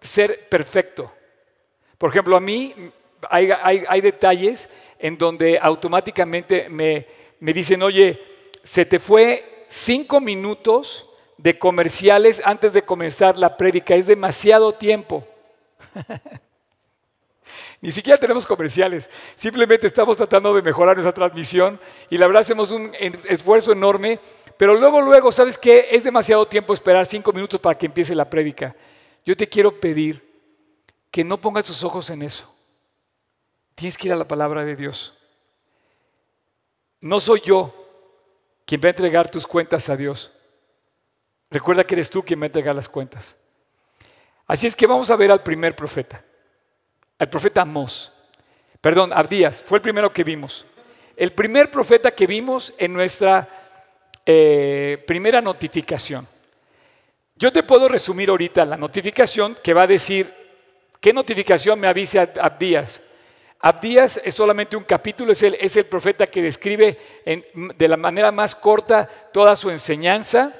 [0.00, 1.12] ser perfecto.
[1.98, 2.72] Por ejemplo, a mí
[3.28, 4.70] hay, detalles
[5.00, 7.04] en donde automáticamente me,
[7.40, 8.22] me dicen, oye,
[8.62, 11.08] se te fue cinco minutos
[11.38, 13.94] de comerciales antes de comenzar la prédica.
[13.94, 15.26] Es demasiado tiempo.
[17.80, 19.10] Ni siquiera tenemos comerciales.
[19.34, 21.80] Simplemente estamos tratando de mejorar nuestra transmisión
[22.10, 22.92] y la verdad hacemos un
[23.28, 24.20] esfuerzo enorme.
[24.58, 25.88] Pero luego, luego, ¿sabes qué?
[25.90, 28.76] Es demasiado tiempo esperar cinco minutos para que empiece la prédica.
[29.24, 30.22] Yo te quiero pedir
[31.10, 32.54] que no pongas tus ojos en eso.
[33.74, 35.16] Tienes que ir a la palabra de Dios.
[37.00, 37.81] No soy yo
[38.72, 40.32] quien va a entregar tus cuentas a Dios.
[41.50, 43.36] Recuerda que eres tú quien va a entregar las cuentas.
[44.46, 46.24] Así es que vamos a ver al primer profeta,
[47.18, 48.14] al profeta Amós.
[48.80, 50.64] Perdón, Abdías, fue el primero que vimos.
[51.18, 53.46] El primer profeta que vimos en nuestra
[54.24, 56.26] eh, primera notificación.
[57.36, 60.32] Yo te puedo resumir ahorita la notificación que va a decir,
[60.98, 63.02] ¿qué notificación me avisa Abdías?
[63.64, 66.98] Abdías es solamente un capítulo, es el, profeta que describe
[67.54, 70.52] de la manera más corta toda su enseñanza.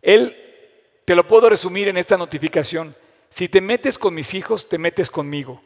[0.00, 0.36] Él,
[1.04, 2.94] te lo puedo resumir en esta notificación,
[3.30, 5.60] si te metes con mis hijos, te metes conmigo.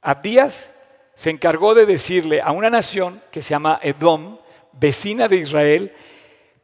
[0.00, 0.80] Abdías
[1.14, 4.38] se encargó de decirle a una nación que se llama Edom,
[4.72, 5.92] vecina de Israel,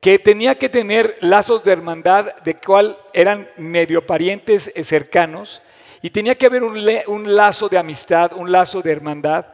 [0.01, 5.63] que tenía que tener lazos de hermandad de cual eran medio parientes cercanos,
[6.03, 9.47] y tenía que haber un, lazo de amistad, un lazo de hermandad,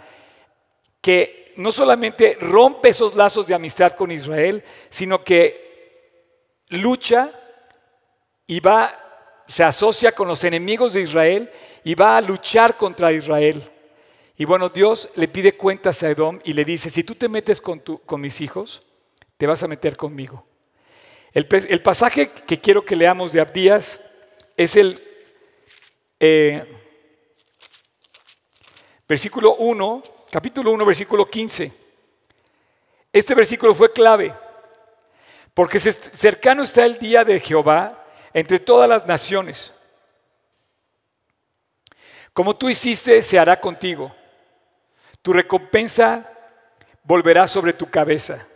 [1.00, 7.30] que no solamente rompe esos lazos de amistad con Israel, sino que lucha
[8.46, 8.96] y va,
[9.46, 11.50] se asocia con los enemigos de Israel
[11.84, 13.62] y va a luchar contra Israel.
[14.36, 17.60] Y bueno, Dios le pide cuentas a Edom y le dice, si tú te metes
[17.60, 18.82] con, con mis hijos,
[19.36, 20.46] te vas a meter conmigo.
[21.32, 24.00] El, el pasaje que quiero que leamos de Abdías
[24.56, 24.98] es el
[26.22, 26.64] eh,
[29.06, 31.70] versículo 1 capítulo 1, versículo 15.
[33.12, 34.34] Este versículo fue clave,
[35.52, 39.78] porque cercano está el día de Jehová entre todas las naciones.
[42.32, 44.14] Como tú hiciste, se hará contigo.
[45.20, 46.26] Tu recompensa
[47.04, 48.48] volverá sobre tu cabeza.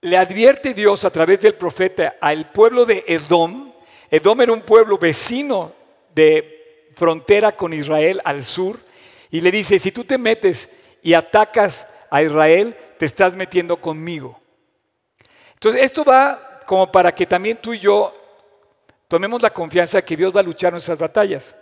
[0.00, 3.67] Le advierte Dios a través del profeta al pueblo de Edom.
[4.10, 5.72] Edom era un pueblo vecino
[6.14, 8.78] de frontera con Israel al sur.
[9.30, 14.40] Y le dice, si tú te metes y atacas a Israel, te estás metiendo conmigo.
[15.54, 18.14] Entonces, esto va como para que también tú y yo
[19.06, 21.56] tomemos la confianza de que Dios va a luchar nuestras batallas.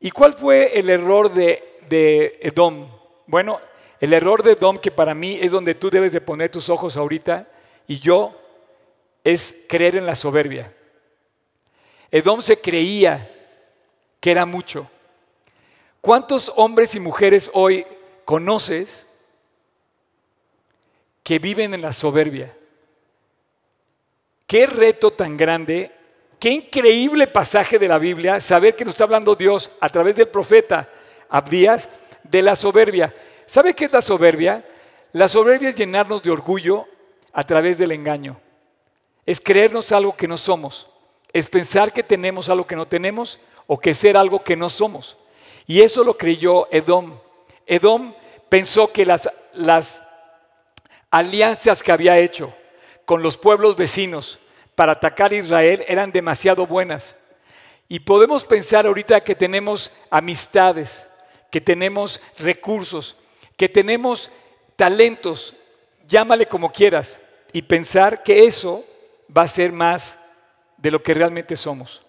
[0.00, 2.88] ¿Y cuál fue el error de, de Edom?
[3.26, 3.60] Bueno,
[4.00, 6.96] el error de Edom, que para mí es donde tú debes de poner tus ojos
[6.96, 7.46] ahorita,
[7.86, 8.38] y yo,
[9.22, 10.72] es creer en la soberbia.
[12.14, 13.28] Edom se creía
[14.20, 14.88] que era mucho.
[16.00, 17.84] ¿Cuántos hombres y mujeres hoy
[18.24, 19.18] conoces
[21.24, 22.56] que viven en la soberbia?
[24.46, 25.90] Qué reto tan grande,
[26.38, 30.28] qué increíble pasaje de la Biblia saber que nos está hablando Dios a través del
[30.28, 30.88] profeta
[31.28, 31.88] Abdías
[32.22, 33.12] de la soberbia.
[33.44, 34.64] ¿Sabe qué es la soberbia?
[35.14, 36.86] La soberbia es llenarnos de orgullo
[37.32, 38.40] a través del engaño.
[39.26, 40.93] Es creernos algo que no somos.
[41.34, 45.18] Es pensar que tenemos algo que no tenemos o que ser algo que no somos.
[45.66, 47.18] Y eso lo creyó Edom.
[47.66, 48.14] Edom
[48.48, 50.02] pensó que las, las
[51.10, 52.54] alianzas que había hecho
[53.04, 54.38] con los pueblos vecinos
[54.74, 57.16] para atacar a Israel eran demasiado buenas.
[57.88, 61.06] Y podemos pensar ahorita que tenemos amistades,
[61.50, 63.16] que tenemos recursos,
[63.56, 64.30] que tenemos
[64.76, 65.54] talentos,
[66.08, 67.20] llámale como quieras,
[67.52, 68.84] y pensar que eso
[69.36, 70.23] va a ser más
[70.84, 72.02] de lo que realmente somos.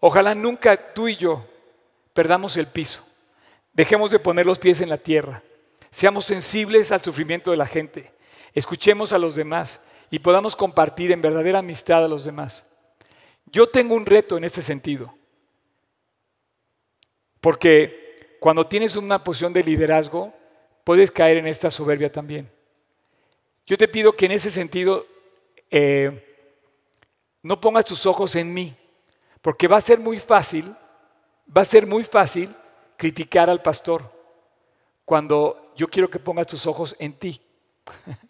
[0.00, 1.46] Ojalá nunca tú y yo
[2.12, 3.06] perdamos el piso,
[3.72, 5.40] dejemos de poner los pies en la tierra,
[5.92, 8.12] seamos sensibles al sufrimiento de la gente,
[8.54, 12.66] escuchemos a los demás y podamos compartir en verdadera amistad a los demás.
[13.46, 15.14] Yo tengo un reto en ese sentido,
[17.40, 20.34] porque cuando tienes una posición de liderazgo,
[20.82, 22.50] puedes caer en esta soberbia también.
[23.64, 25.06] Yo te pido que en ese sentido
[25.70, 26.31] eh,
[27.42, 28.74] no pongas tus ojos en mí,
[29.40, 30.64] porque va a ser muy fácil,
[31.54, 32.48] va a ser muy fácil
[32.96, 34.02] criticar al pastor
[35.04, 37.40] cuando yo quiero que pongas tus ojos en ti.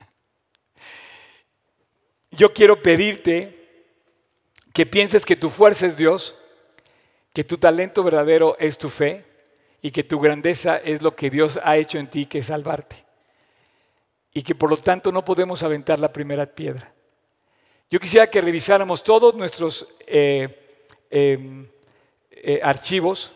[2.30, 3.62] yo quiero pedirte
[4.72, 6.34] que pienses que tu fuerza es Dios,
[7.34, 9.24] que tu talento verdadero es tu fe
[9.82, 13.04] y que tu grandeza es lo que Dios ha hecho en ti, que es salvarte.
[14.32, 16.91] Y que por lo tanto no podemos aventar la primera piedra.
[17.92, 20.48] Yo quisiera que revisáramos todos nuestros eh,
[21.10, 21.68] em,
[22.30, 23.32] eh, archivos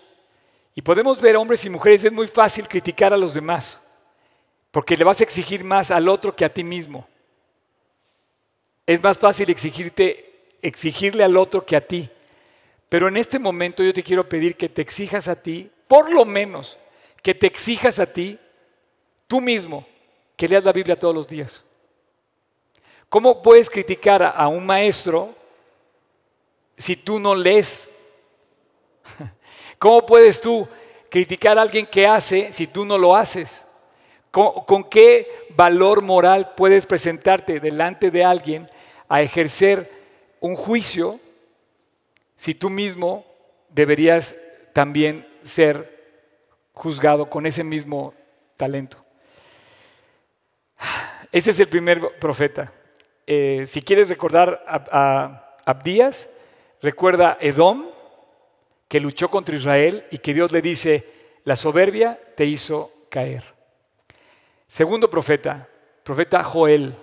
[0.74, 3.86] y podemos ver hombres y mujeres, es muy fácil criticar a los demás,
[4.70, 7.06] porque le vas a exigir más al otro que a ti mismo.
[8.86, 12.08] Es más fácil exigirte, exigirle al otro que a ti.
[12.88, 16.24] Pero en este momento yo te quiero pedir que te exijas a ti por lo
[16.24, 16.78] menos
[17.22, 18.38] que te exijas a ti,
[19.26, 19.86] tú mismo,
[20.34, 21.65] que leas la Biblia todos los días.
[23.16, 25.34] ¿Cómo puedes criticar a, un maestro
[26.76, 27.88] si tú no lees?
[29.78, 30.68] ¿Cómo puedes tú
[31.08, 33.66] criticar a alguien que hace si tú no lo haces?
[34.30, 38.70] ¿Con, qué valor moral puedes presentarte delante de alguien
[39.08, 39.90] a ejercer
[40.40, 41.18] un juicio
[42.34, 43.24] si tú mismo
[43.70, 44.36] deberías
[44.74, 46.20] también ser
[46.74, 48.12] juzgado con ese mismo
[48.58, 49.02] talento.
[51.32, 52.74] Ese es el primer profeta.
[53.28, 56.40] Eh, si quieres recordar a, Abdías,
[56.80, 57.86] recuerda Edom,
[58.86, 61.04] que luchó contra Israel y que Dios le dice,
[61.42, 63.42] la soberbia te hizo caer.
[64.68, 65.68] Segundo profeta,
[66.04, 66.94] profeta Joel.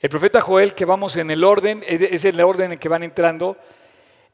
[0.00, 3.58] El profeta Joel, que vamos en el orden, es el orden en que van entrando.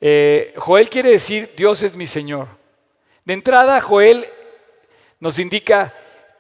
[0.01, 2.47] Eh, Joel quiere decir, Dios es mi Señor.
[3.25, 4.29] De entrada, Joel
[5.19, 5.93] nos indica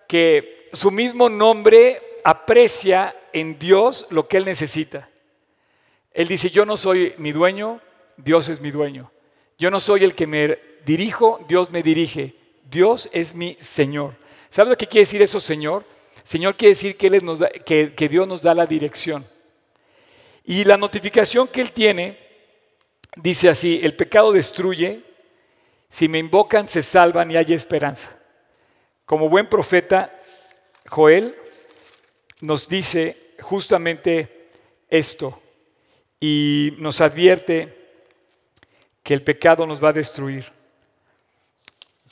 [0.07, 5.09] que su mismo nombre aprecia en Dios lo que él necesita.
[6.12, 7.81] Él dice, yo no soy mi dueño,
[8.16, 9.11] Dios es mi dueño.
[9.59, 12.35] Yo no soy el que me dirijo, Dios me dirige.
[12.64, 14.14] Dios es mi Señor.
[14.49, 15.85] ¿Sabe lo que quiere decir eso, Señor?
[16.25, 19.25] Señor quiere decir que, él nos que, que Dios nos da la dirección.
[20.45, 22.18] Y la notificación que Él tiene
[23.16, 25.03] dice así, el pecado destruye,
[25.89, 28.18] si me invocan, se salvan y hay esperanza.
[29.05, 30.18] Como buen profeta,
[30.89, 31.37] Joel
[32.45, 34.51] nos dice justamente
[34.90, 35.40] esto
[36.20, 37.74] y nos advierte
[39.03, 40.45] que el pecado nos va a destruir.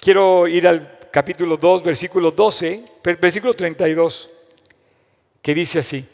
[0.01, 2.83] quiero ir al capítulo 2, versículo 12,
[3.21, 4.31] versículo 32,
[5.43, 6.09] que dice así.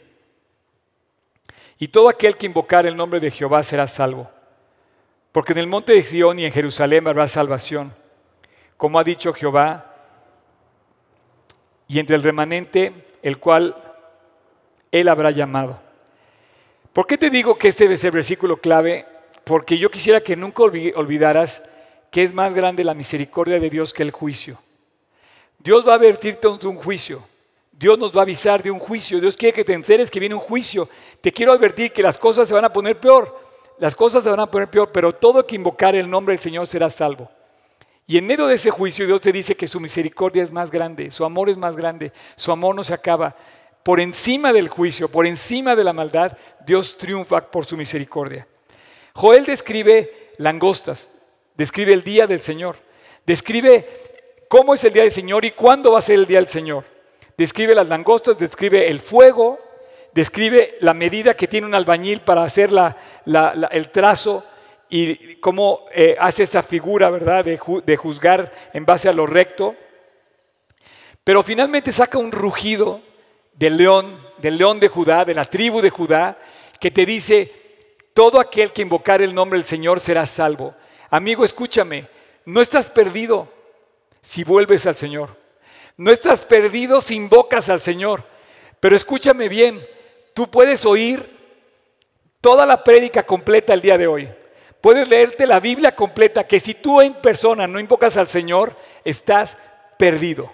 [1.77, 4.29] Y todo aquel que invocar el nombre de Jehová será salvo.
[5.31, 7.93] Porque en el monte de Sión y en Jerusalén habrá salvación,
[8.75, 9.95] como ha dicho Jehová,
[11.87, 13.88] y entre el remanente el cual
[14.91, 15.79] él habrá llamado.
[16.93, 19.05] ¿Por qué te digo que este es el versículo clave?
[19.43, 21.69] Porque yo quisiera que nunca olvidaras
[22.11, 24.57] que es más grande la misericordia de Dios que el juicio.
[25.59, 27.21] Dios va a advertirte de un juicio.
[27.71, 29.19] Dios nos va a avisar de un juicio.
[29.21, 30.89] Dios quiere que te enteres que viene un juicio.
[31.21, 33.39] Te quiero advertir que las cosas se van a poner peor.
[33.77, 36.67] Las cosas se van a poner peor, pero todo que invocar el nombre del Señor
[36.67, 37.31] será salvo.
[38.05, 41.11] Y en medio de ese juicio Dios te dice que su misericordia es más grande,
[41.11, 43.35] su amor es más grande, su amor no se acaba.
[43.83, 48.47] Por encima del juicio, por encima de la maldad, Dios triunfa por su misericordia.
[49.13, 51.21] Joel describe langostas,
[51.55, 52.77] describe el día del Señor,
[53.25, 53.87] describe
[54.47, 56.83] cómo es el día del Señor y cuándo va a ser el día del Señor.
[57.37, 59.59] Describe las langostas, describe el fuego,
[60.13, 62.71] describe la medida que tiene un albañil para hacer
[63.71, 64.43] el trazo
[64.89, 69.75] y cómo eh, hace esa figura, ¿verdad?, de, de juzgar en base a lo recto.
[71.23, 73.01] Pero finalmente saca un rugido
[73.59, 76.37] del león, del león de Judá, de la tribu de Judá,
[76.79, 77.51] que te dice,
[78.13, 80.73] todo aquel que invocar el nombre del Señor será salvo.
[81.09, 82.07] Amigo, escúchame,
[82.45, 83.51] no estás perdido
[84.21, 85.35] si vuelves al Señor.
[85.97, 88.23] No estás perdido si invocas al Señor.
[88.79, 89.85] Pero escúchame bien,
[90.33, 91.29] tú puedes oír
[92.39, 94.29] toda la prédica completa el día de hoy.
[94.79, 99.57] Puedes leerte la Biblia completa, que si tú en persona no invocas al Señor, estás
[99.97, 100.49] perdido.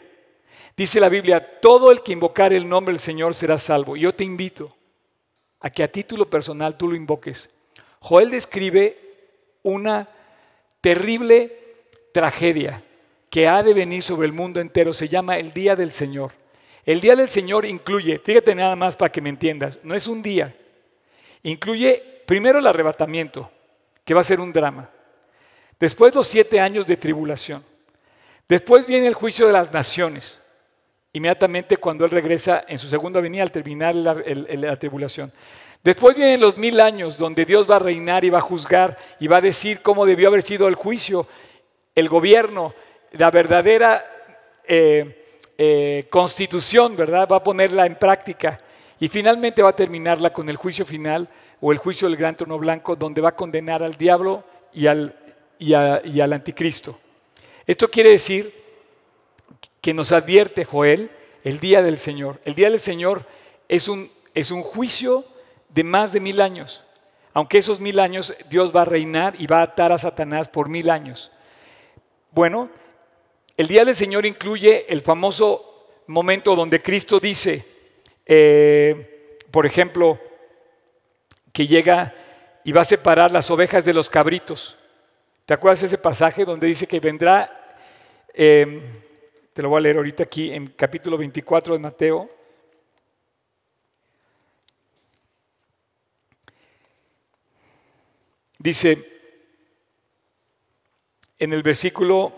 [0.78, 3.96] Dice la Biblia, todo el que invocar el nombre del Señor será salvo.
[3.96, 4.76] Yo te invito
[5.62, 7.50] a que a título personal tú lo invoques.
[8.00, 8.98] Joel describe
[9.64, 10.08] una
[10.82, 11.78] terrible
[12.12, 12.84] tragedia
[13.30, 14.94] que ha de venir sobre el mundo entero.
[14.94, 16.32] Se llama el Día del Señor.
[16.86, 20.22] El Día del Señor incluye, fíjate nada más para que me entiendas, no es un
[20.22, 20.56] día.
[21.44, 23.50] Incluye primero el arrebatamiento,
[24.04, 24.90] que va a ser un drama.
[25.80, 27.64] Después los siete años de tribulación.
[28.48, 30.40] Después viene el juicio de las naciones.
[31.16, 35.32] Inmediatamente cuando Él regresa en su segunda venida al terminar la, la tribulación.
[35.82, 39.28] Después vienen los mil años donde Dios va a reinar y va a juzgar y
[39.28, 41.26] va a decir cómo debió haber sido el juicio,
[41.94, 42.74] el gobierno,
[43.12, 44.04] la verdadera
[44.68, 45.26] eh,
[45.58, 47.30] eh, constitución, ¿verdad?
[47.32, 48.58] Va a ponerla en práctica
[49.00, 51.30] y finalmente va a terminarla con el juicio final
[51.62, 54.44] o el juicio del gran trono blanco, donde va a condenar al diablo
[54.74, 55.16] y al,
[55.60, 57.00] y, al anticristo.
[57.66, 58.65] Esto quiere decir
[59.86, 61.12] que nos advierte Joel
[61.44, 62.42] el día del Señor.
[62.44, 63.24] El día del Señor
[63.70, 65.24] es un, es un juicio
[65.70, 66.84] de más de mil años.
[67.36, 70.70] Aunque esos mil años Dios va a reinar y va a atar a Satanás por
[70.70, 71.32] mil años.
[72.32, 72.72] Bueno,
[73.58, 77.64] el día del Señor incluye el famoso momento donde Cristo dice,
[78.26, 80.20] eh, por ejemplo,
[81.54, 82.12] que llega
[82.64, 84.78] y va a separar las ovejas de los cabritos.
[85.46, 87.78] ¿Te acuerdas ese pasaje donde dice que vendrá,
[88.34, 89.05] em,
[89.56, 92.30] te lo voy a leer ahorita aquí en capítulo 24 de Mateo,
[98.60, 98.98] dice
[101.40, 102.34] en el versículo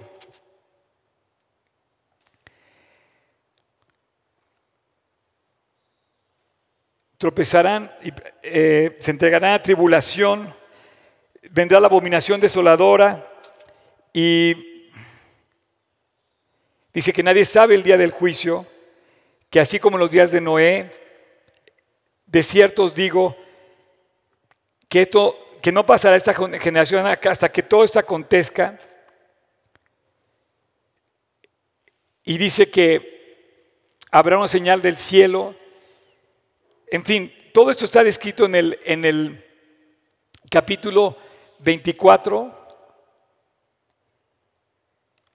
[7.17, 8.13] tropezarán, y,
[8.43, 10.53] eh, se entregarán a tribulación,
[11.49, 13.27] vendrá la abominación desoladora
[14.13, 14.66] y
[16.93, 18.65] dice que nadie sabe el día del juicio,
[19.49, 20.91] que así como los días de Noé,
[22.25, 23.35] de cierto os digo
[24.89, 28.79] que esto que no pasará esta generación hasta que todo esto acontezca.
[32.23, 33.69] Y dice que
[34.11, 35.55] habrá una señal del cielo
[36.89, 39.45] en fin, todo esto está descrito en el, en el
[40.49, 41.17] capítulo
[41.59, 42.67] 24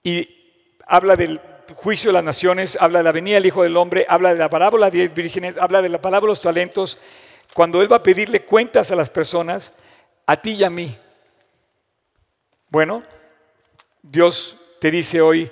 [0.03, 0.42] y
[0.93, 1.41] habla del
[1.75, 4.51] juicio de las naciones, habla de la venida del Hijo del Hombre, habla de la
[4.51, 6.99] parábola de diez vírgenes, habla de la parábola de los talentos,
[7.55, 9.73] cuando Él va a pedirle cuentas a las personas,
[10.27, 10.95] a ti y a mí.
[12.69, 13.03] Bueno,
[14.03, 15.51] Dios te dice hoy,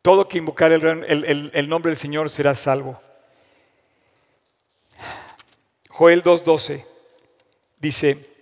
[0.00, 3.00] todo que invocar el, el nombre del Señor será salvo.
[5.88, 6.84] Joel 2.12
[7.80, 8.39] dice,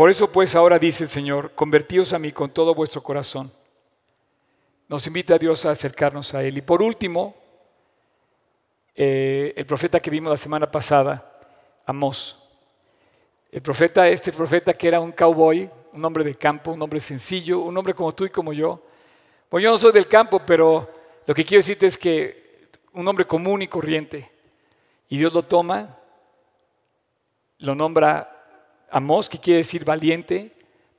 [0.00, 3.52] por eso pues ahora dice el Señor, convertíos a mí con todo vuestro corazón.
[4.88, 6.56] Nos invita Dios a acercarnos a Él.
[6.56, 7.34] Y por último,
[8.94, 11.30] eh, el profeta que vimos la semana pasada,
[11.84, 12.48] Amós.
[13.52, 17.60] El profeta, este profeta que era un cowboy, un hombre de campo, un hombre sencillo,
[17.60, 18.82] un hombre como tú y como yo.
[19.50, 20.88] Bueno, yo no soy del campo, pero
[21.26, 24.30] lo que quiero decirte es que un hombre común y corriente.
[25.10, 25.98] Y Dios lo toma,
[27.58, 28.39] lo nombra
[28.90, 30.52] Amós, que quiere decir valiente,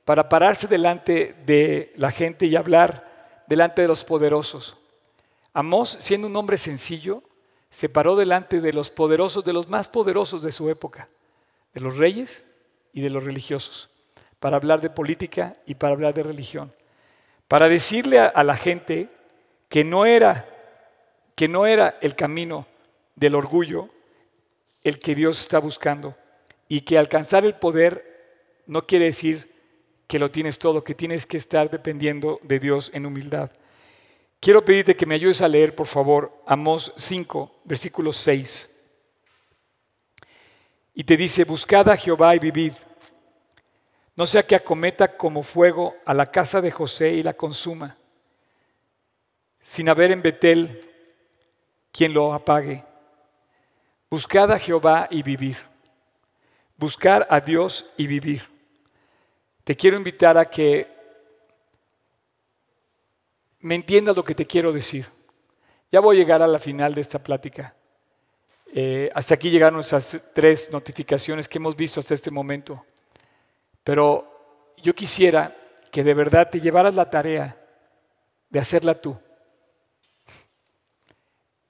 [0.04, 4.76] para pararse delante de la gente y hablar delante de los poderosos.
[5.52, 7.22] Amós, siendo un hombre sencillo,
[7.70, 11.08] se paró delante de los poderosos, de los más poderosos de su época,
[11.72, 12.54] de los reyes
[12.92, 13.90] y de los religiosos,
[14.40, 16.74] para hablar de política y para hablar de religión,
[17.48, 19.08] para decirle a, la gente
[19.68, 20.48] que no era
[21.34, 22.66] que no era el camino
[23.16, 23.88] del orgullo
[24.84, 26.14] el que Dios está buscando
[26.72, 29.46] y que alcanzar el poder no quiere decir
[30.06, 33.50] que lo tienes todo, que tienes que estar dependiendo de Dios en humildad.
[34.40, 38.74] Quiero pedirte que me ayudes a leer, por favor, Amós 5, versículo 6.
[40.94, 42.72] Y te dice, buscad a Jehová y vivid.
[44.16, 47.98] No sea que acometa como fuego a la casa de José y la consuma,
[49.62, 50.80] sin haber en Betel
[51.92, 52.82] quien lo apague.
[54.08, 55.71] Buscad a Jehová y vivir.
[56.76, 58.42] Buscar a Dios y vivir.
[59.64, 60.88] Te quiero invitar a que
[63.60, 65.06] me entiendas lo que te quiero decir.
[65.90, 67.74] Ya voy a llegar a la final de esta plática.
[68.74, 72.84] Eh, hasta aquí llegaron nuestras tres notificaciones que hemos visto hasta este momento.
[73.84, 75.54] Pero yo quisiera
[75.90, 77.56] que de verdad te llevaras la tarea
[78.48, 79.16] de hacerla tú.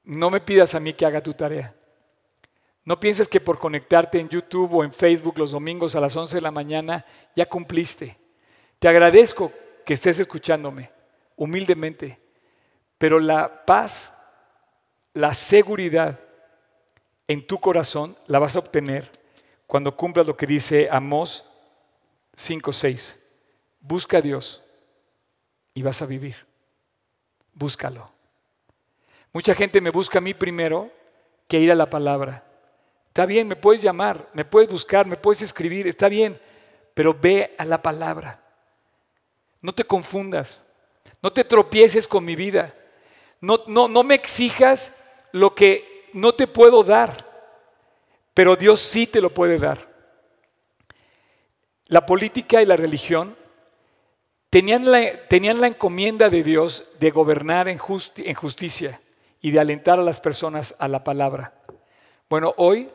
[0.04, 1.74] No me pidas a mí que haga tu tarea.
[2.84, 6.36] No pienses que por conectarte en YouTube o en Facebook los domingos a las 11
[6.36, 7.04] de la mañana
[7.36, 8.16] ya cumpliste.
[8.78, 9.52] Te agradezco
[9.86, 10.90] que estés escuchándome
[11.36, 12.20] humildemente,
[12.98, 14.34] pero la paz,
[15.14, 16.18] la seguridad
[17.28, 19.10] en tu corazón la vas a obtener
[19.66, 21.44] cuando cumplas lo que dice Amós
[22.34, 23.18] 5:6.
[23.80, 24.62] Busca a Dios
[25.74, 26.36] y vas a vivir.
[27.54, 28.10] Búscalo.
[29.32, 30.90] Mucha gente me busca a mí primero
[31.48, 32.44] que ir a la palabra.
[33.12, 36.40] Está bien, me puedes llamar, me puedes buscar, me puedes escribir, está bien,
[36.94, 38.42] pero ve a la palabra.
[39.60, 40.64] No te confundas.
[41.20, 42.74] No te tropieces con mi vida.
[43.38, 44.96] No, no, no me exijas
[45.32, 47.52] lo que no te puedo dar,
[48.32, 49.92] pero Dios sí te lo puede dar.
[51.88, 53.36] La política y la religión
[54.48, 57.78] tenían la, tenían la encomienda de Dios de gobernar en,
[58.16, 58.98] en justicia
[59.42, 61.52] y de alentar a las personas a la palabra.
[62.30, 62.88] Bueno, hoy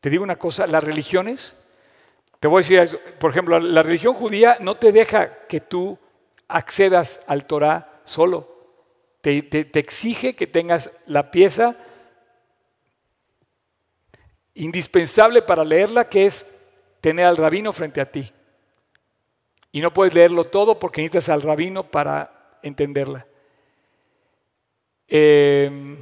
[0.00, 1.56] te digo una cosa, las religiones,
[2.40, 5.98] te voy a decir, por ejemplo, la religión judía no te deja que tú
[6.48, 8.48] accedas al Torah solo.
[9.20, 11.76] Te, exige que tengas la pieza
[14.54, 16.66] indispensable para leerla, que es
[17.02, 18.32] tener al rabino frente a ti.
[19.72, 23.26] Y no puedes leerlo todo porque necesitas al rabino para entenderla.
[25.06, 25.98] Em,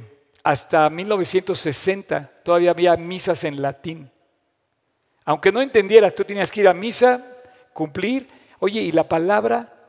[0.49, 4.09] hasta 1960 todavía había misas en latín.
[5.25, 7.25] Aunque no entendieras, tú tenías que ir a misa,
[7.73, 8.27] cumplir.
[8.59, 9.79] Oye, ¿y la palabra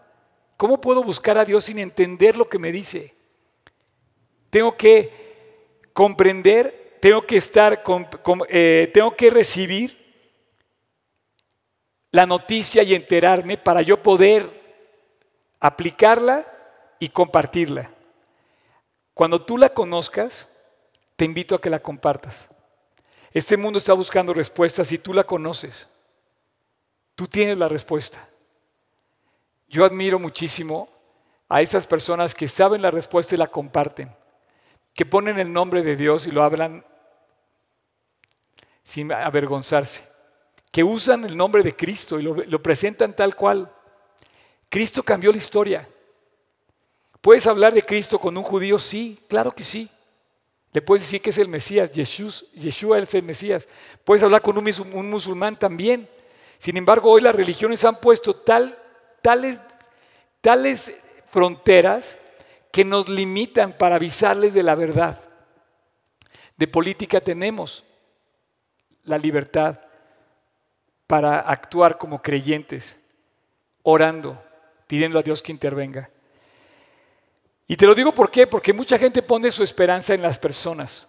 [0.60, 3.14] ¿Cómo puedo buscar a Dios sin entender lo que me dice?
[4.50, 7.82] Tengo que comprender, tengo que estar,
[8.50, 9.96] eh, tengo que recibir
[12.10, 14.50] la noticia y enterarme para yo poder
[15.60, 16.46] aplicarla
[16.98, 17.90] y compartirla.
[19.14, 20.49] Cuando tú la conozcas,
[21.20, 22.48] te invito a que la compartas.
[23.30, 25.86] Este mundo está buscando respuestas y tú la conoces.
[27.14, 28.26] Tú tienes la respuesta.
[29.68, 30.88] Yo admiro muchísimo
[31.46, 34.10] a esas personas que saben la respuesta y la comparten,
[34.94, 36.86] que ponen el nombre de Dios y lo hablan
[38.82, 40.08] sin avergonzarse,
[40.72, 43.70] que usan el nombre de Cristo y lo, presentan tal cual.
[44.70, 45.86] Cristo cambió la historia.
[47.20, 48.78] ¿Puedes hablar de Cristo con un judío?
[48.78, 49.90] Sí, claro que sí.
[50.72, 53.68] Le puedes decir que es el Mesías, Yeshua, es el Mesías.
[54.04, 56.08] Puedes hablar con un musulmán también.
[56.58, 58.76] Sin embargo, hoy las religiones han puesto tal
[59.22, 59.60] tales,
[60.40, 60.94] tales
[61.30, 62.26] fronteras
[62.70, 65.20] que nos limitan para avisarles de la verdad.
[66.56, 67.84] De política tenemos
[69.04, 69.80] la libertad
[71.06, 73.00] para actuar como creyentes,
[73.82, 74.40] orando,
[74.86, 76.10] pidiendo a Dios que intervenga.
[77.70, 81.06] Y te lo digo por qué, porque mucha gente pone su esperanza en las personas,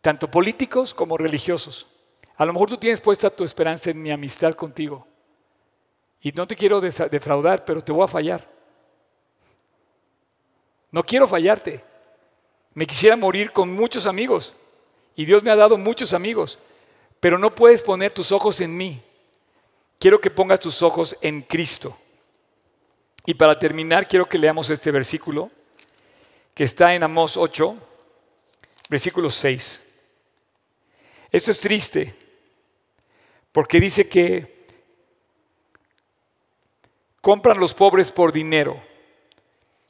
[0.00, 1.86] tanto políticos como religiosos.
[2.34, 5.06] A lo mejor tú tienes puesta tu esperanza en mi amistad contigo.
[6.20, 8.50] Y no te quiero defraudar, pero te voy a fallar.
[10.90, 11.84] No quiero fallarte.
[12.74, 14.56] Me quisiera morir con muchos amigos.
[15.14, 16.58] Y Dios me ha dado muchos amigos.
[17.20, 19.00] Pero no puedes poner tus ojos en mí.
[20.00, 21.96] quiero que pongas tus ojos en Cristo.
[23.24, 25.48] Y para terminar, quiero que leamos este versículo
[26.54, 27.76] que está en Amós 8,
[28.88, 29.88] versículo 6.
[31.30, 32.14] Esto es triste
[33.52, 34.66] porque dice que
[37.20, 38.82] compran los pobres por dinero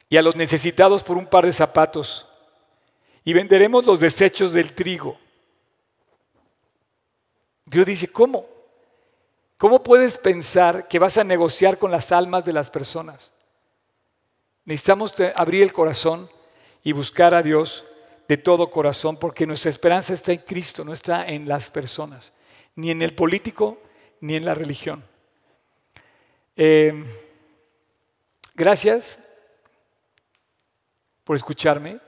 [0.08, 2.28] y a los necesitados por un par de zapatos
[3.24, 5.18] y venderemos los desechos del trigo.
[7.64, 8.46] Dios dice, ¿cómo?
[9.56, 13.30] ¿Cómo puedes pensar que vas a negociar con las almas de las personas?
[14.64, 16.28] Necesitamos abrir el corazón
[16.83, 17.85] y buscar a Dios
[18.28, 22.33] de todo corazón, porque nuestra esperanza está en Cristo, no está en las personas,
[22.76, 23.78] ni en el político,
[24.20, 25.05] ni en la religión.
[26.57, 27.07] Em,
[28.55, 29.28] gracias
[31.24, 31.99] por escucharme.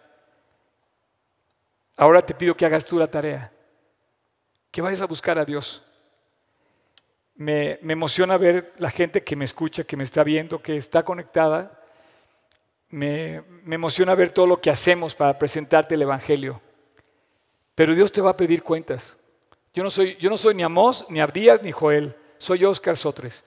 [1.97, 3.53] Ahora te pido que hagas tú la tarea,
[4.71, 5.83] que vayas a buscar a Dios.
[7.37, 11.84] Me, emociona ver la gente que me escucha, que me está viendo, que está conectada.
[12.95, 16.61] Me, emociona ver todo lo que hacemos para presentarte el Evangelio.
[17.75, 19.17] Pero Dios te va a pedir cuentas.
[19.75, 22.15] Yo no soy, yo no soy ni Amós, ni Abdías, ni Joel.
[22.39, 23.43] Soy Oscar Sotres.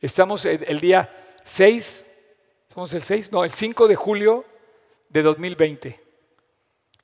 [0.00, 1.14] Estamos el, el día
[1.44, 2.24] 6,
[2.74, 3.30] ¿somos el 6?
[3.30, 4.44] No, el 5 de julio
[5.10, 6.00] de 2020.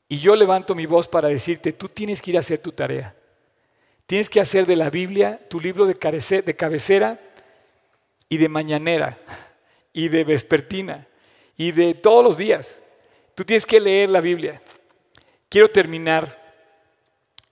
[0.08, 3.14] Y yo levanto mi voz para decirte, tú tienes que ir a hacer tu tarea.
[4.06, 7.20] Tienes que hacer de la Biblia tu libro de cabecera
[8.28, 9.16] y de mañanera
[9.92, 11.07] y de vespertina
[11.58, 12.80] y de todos los días.
[13.34, 14.62] Tú tienes que leer la Biblia.
[15.50, 16.38] Quiero terminar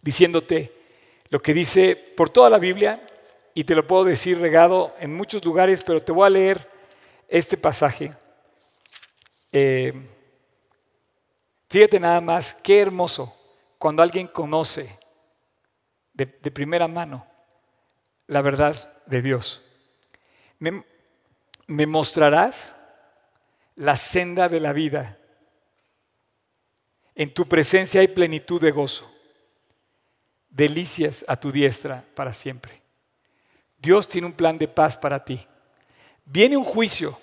[0.01, 0.73] diciéndote
[1.29, 3.05] lo que dice por toda la Biblia
[3.53, 6.71] y te lo puedo decir regado en muchos lugares, pero te voy a leer
[7.29, 8.15] este pasaje.
[9.51, 9.93] Eh,
[11.69, 13.37] fíjate nada más, qué hermoso
[13.79, 14.89] cuando alguien conoce
[16.13, 17.27] de, primera mano
[18.29, 18.77] la verdad
[19.07, 19.63] de Dios.
[20.59, 20.85] Me,
[21.67, 22.86] me mostrarás
[23.77, 25.18] la senda de la vida.
[27.14, 29.11] En tu presencia hay plenitud de gozo,
[30.51, 32.83] delicias a tu diestra para siempre.
[33.79, 35.47] Dios tiene un plan de paz para ti.
[36.24, 37.16] Viene un juicio.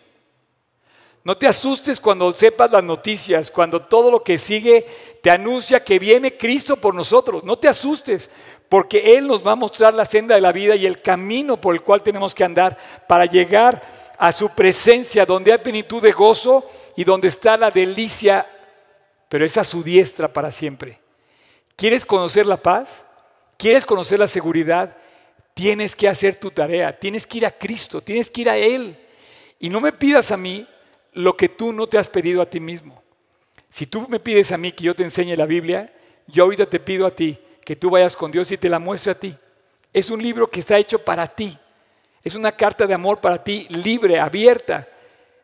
[1.24, 4.86] No te asustes cuando sepas las noticias, cuando todo lo que sigue
[5.22, 7.44] te anuncia que viene Cristo por nosotros.
[7.44, 8.30] No te asustes,
[8.68, 11.76] porque Él nos va a mostrar la senda de la vida y el camino por
[11.76, 12.78] el cual tenemos que andar
[13.08, 13.82] para llegar
[14.24, 16.64] a su presencia, donde hay plenitud de gozo
[16.96, 18.46] y donde está la delicia,
[19.28, 20.98] pero es a su diestra para siempre.
[21.76, 23.06] ¿Quieres conocer la paz?
[23.58, 24.96] ¿Quieres conocer la seguridad?
[25.54, 28.98] Tienes que hacer tu tarea, tienes que ir a Cristo, tienes que ir a Él.
[29.60, 30.66] Y no me pidas a mí
[31.12, 33.04] lo que tú no te has pedido a ti mismo.
[33.70, 35.94] Si tú me pides a mí que yo te enseñe la Biblia,
[36.28, 39.12] yo ahorita te pido a ti que tú vayas con Dios y te la muestre
[39.12, 39.36] a ti.
[39.92, 41.58] Es un libro que está hecho para ti.
[42.24, 44.88] Es una carta de amor para ti, libre, abierta,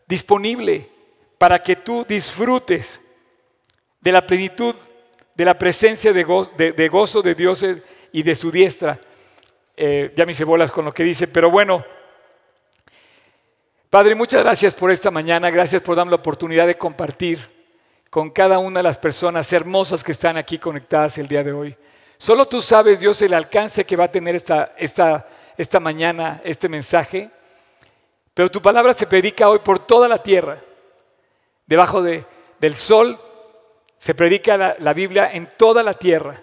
[0.08, 0.90] disponible,
[1.38, 3.02] para que tú disfrutes
[4.00, 4.74] de la plenitud,
[5.36, 7.66] de la presencia de, gozo de, Dios
[8.14, 8.98] y de su diestra.
[9.76, 11.86] Eh, ya me hice bolas con lo que dice, pero bueno.
[13.90, 17.40] Padre, muchas gracias por esta mañana, gracias por darme la oportunidad de compartir
[18.10, 21.76] con cada una de las personas hermosas que están aquí conectadas el día de hoy.
[22.18, 25.26] Solo tú sabes, Dios, el alcance que va a tener esta, esta,
[25.60, 27.30] esta mañana, este mensaje.
[28.34, 30.57] Pero tu palabra se predica hoy por toda la tierra.
[31.66, 32.24] Debajo de,
[32.62, 33.20] del sol
[33.97, 36.41] se predica la, la Biblia en toda la tierra.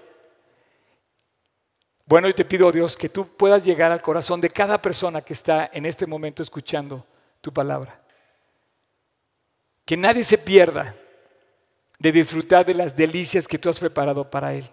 [2.05, 5.33] Bueno, y te pido, Dios, que tú puedas llegar al corazón de cada persona que
[5.33, 7.07] está en este momento escuchando
[7.41, 7.99] tu palabra.
[9.87, 10.95] Que nadie se pierda
[11.99, 14.71] de disfrutar de las delicias que tú has preparado para él.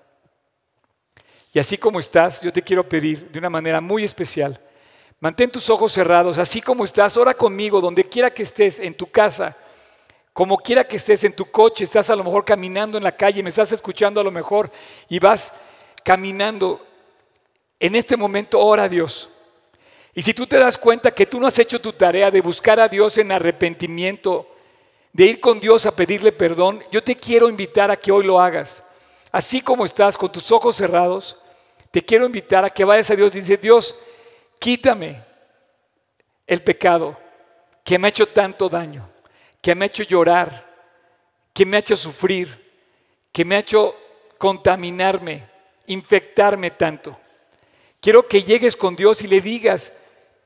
[1.54, 4.60] Y así como estás, yo te quiero pedir de una manera muy especial,
[5.20, 9.12] mantén tus ojos cerrados, así como estás, ora conmigo, donde quiera que estés, en tu
[9.12, 9.56] casa,
[10.34, 13.44] como quiera que estés, en tu coche, estás a lo mejor caminando en la calle,
[13.44, 14.72] me estás escuchando a lo mejor
[15.08, 15.54] y vas
[16.04, 16.84] caminando.
[17.80, 19.30] En este momento, ora a Dios.
[20.16, 22.80] Y si tú te das cuenta que tú no has hecho tu tarea de buscar
[22.80, 24.48] a Dios en arrepentimiento,
[25.12, 28.40] de ir con Dios a pedirle perdón, yo te quiero invitar a que hoy lo
[28.42, 28.84] hagas.
[29.32, 31.38] Así como estás con tus ojos cerrados,
[31.94, 34.00] te quiero invitar a que vayas a Dios y dices, Dios,
[34.60, 35.24] quítame
[36.48, 37.16] el pecado
[37.84, 39.08] que me ha hecho tanto daño,
[39.62, 40.74] que me ha hecho llorar,
[41.54, 42.50] que me ha hecho sufrir,
[43.32, 43.96] que me ha hecho
[44.40, 45.48] contaminarme,
[45.86, 47.16] infectarme tanto.
[48.02, 50.00] Quiero que llegues con Dios y le digas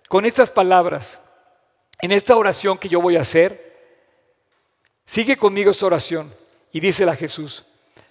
[0.09, 1.21] con estas palabras,
[2.01, 3.57] en esta oración que yo voy a hacer,
[5.05, 6.29] sigue conmigo esta oración
[6.73, 7.63] y dísela a Jesús,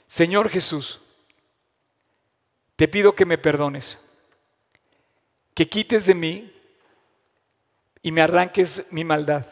[0.07, 1.01] Señor Jesús,
[2.77, 3.99] te pido que me perdones,
[5.55, 6.53] que quites de mí
[8.03, 9.47] y me arranques mi maldad,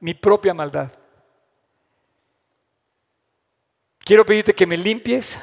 [0.00, 0.92] mi propia maldad.
[3.98, 5.42] Quiero pedirte que me limpies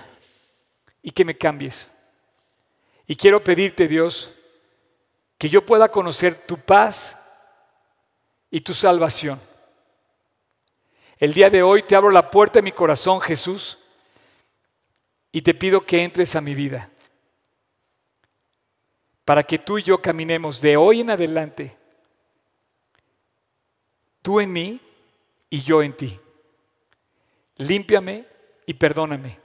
[1.01, 1.91] y que me cambies.
[3.05, 4.35] Y quiero pedirte, Dios,
[5.37, 7.35] que yo pueda conocer tu paz
[8.49, 9.41] y tu salvación.
[11.17, 13.79] El día de hoy te abro la puerta de mi corazón, Jesús,
[15.31, 16.89] y te pido que entres a mi vida,
[19.25, 21.77] para que tú y yo caminemos de hoy en adelante,
[24.21, 24.81] tú en mí
[25.49, 26.19] y yo en ti.
[27.57, 28.25] Límpiame
[28.65, 29.39] y perdóname.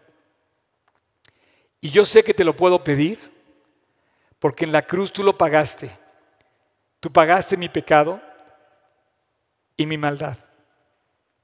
[1.80, 3.18] Y yo sé que te lo puedo pedir
[4.38, 5.90] porque en la cruz tú lo pagaste.
[7.00, 8.20] Tú pagaste mi pecado
[9.76, 10.36] y mi maldad.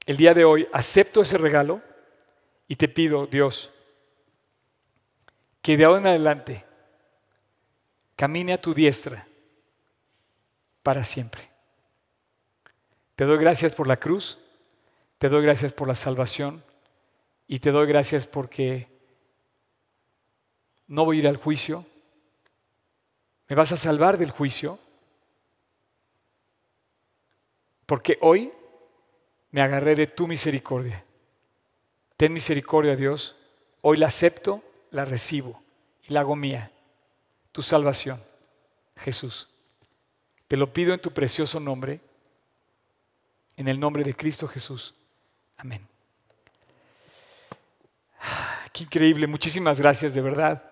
[0.05, 1.81] El día de hoy acepto ese regalo
[2.67, 3.71] y te pido, Dios,
[5.61, 6.65] que de ahora en adelante
[8.15, 9.25] camine a tu diestra
[10.83, 11.41] para siempre.
[13.15, 14.37] Te doy gracias por la cruz,
[15.17, 16.63] te doy gracias por la salvación
[17.47, 18.87] y te doy gracias porque
[20.87, 21.85] no voy a ir al juicio,
[23.47, 24.79] me vas a salvar del juicio,
[27.85, 28.51] porque hoy
[29.51, 31.03] me agarré de tu misericordia.
[32.17, 33.35] Ten misericordia, Dios,
[33.81, 35.61] hoy la acepto, la recibo
[36.07, 36.71] y la hago mía,
[37.55, 38.21] tu salvación,
[38.97, 39.47] Jesús.
[40.49, 42.01] Te lo pido en tu precioso nombre,
[43.55, 44.93] en el nombre de Cristo Jesús.
[45.55, 45.87] Amén.
[48.73, 50.69] Qué increíble, muchísimas gracias de verdad.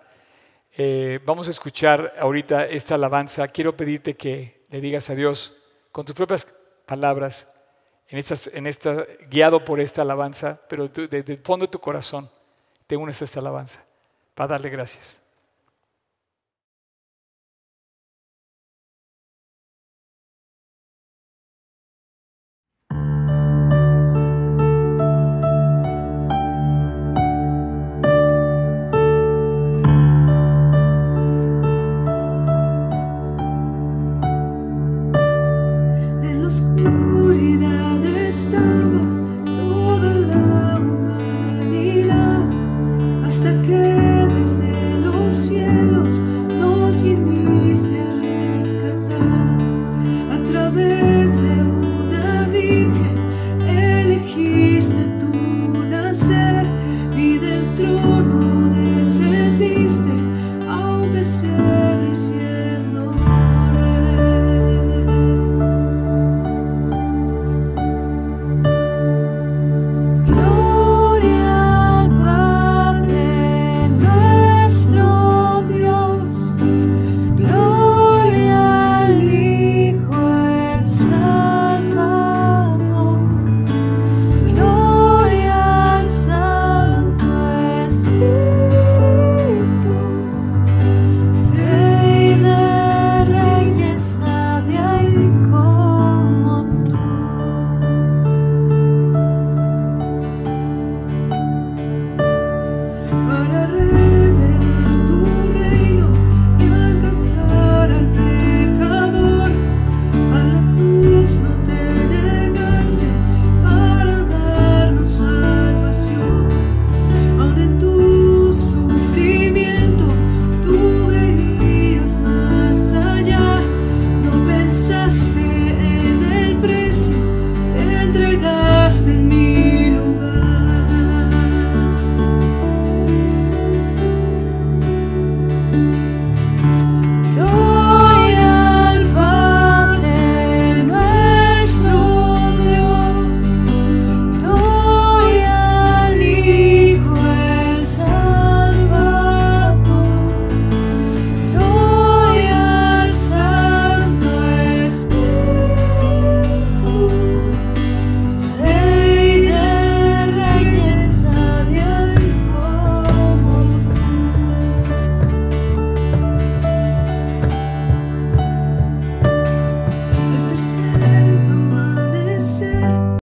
[0.74, 3.48] Eh, vamos a escuchar ahorita esta alabanza.
[3.48, 6.46] Quiero pedirte que le digas a Dios con tus propias
[6.86, 7.54] palabras,
[8.10, 12.30] en esta, guiado por esta alabanza, pero desde el fondo de tu corazón
[12.88, 13.86] te unes a esta alabanza
[14.36, 15.23] para darle gracias.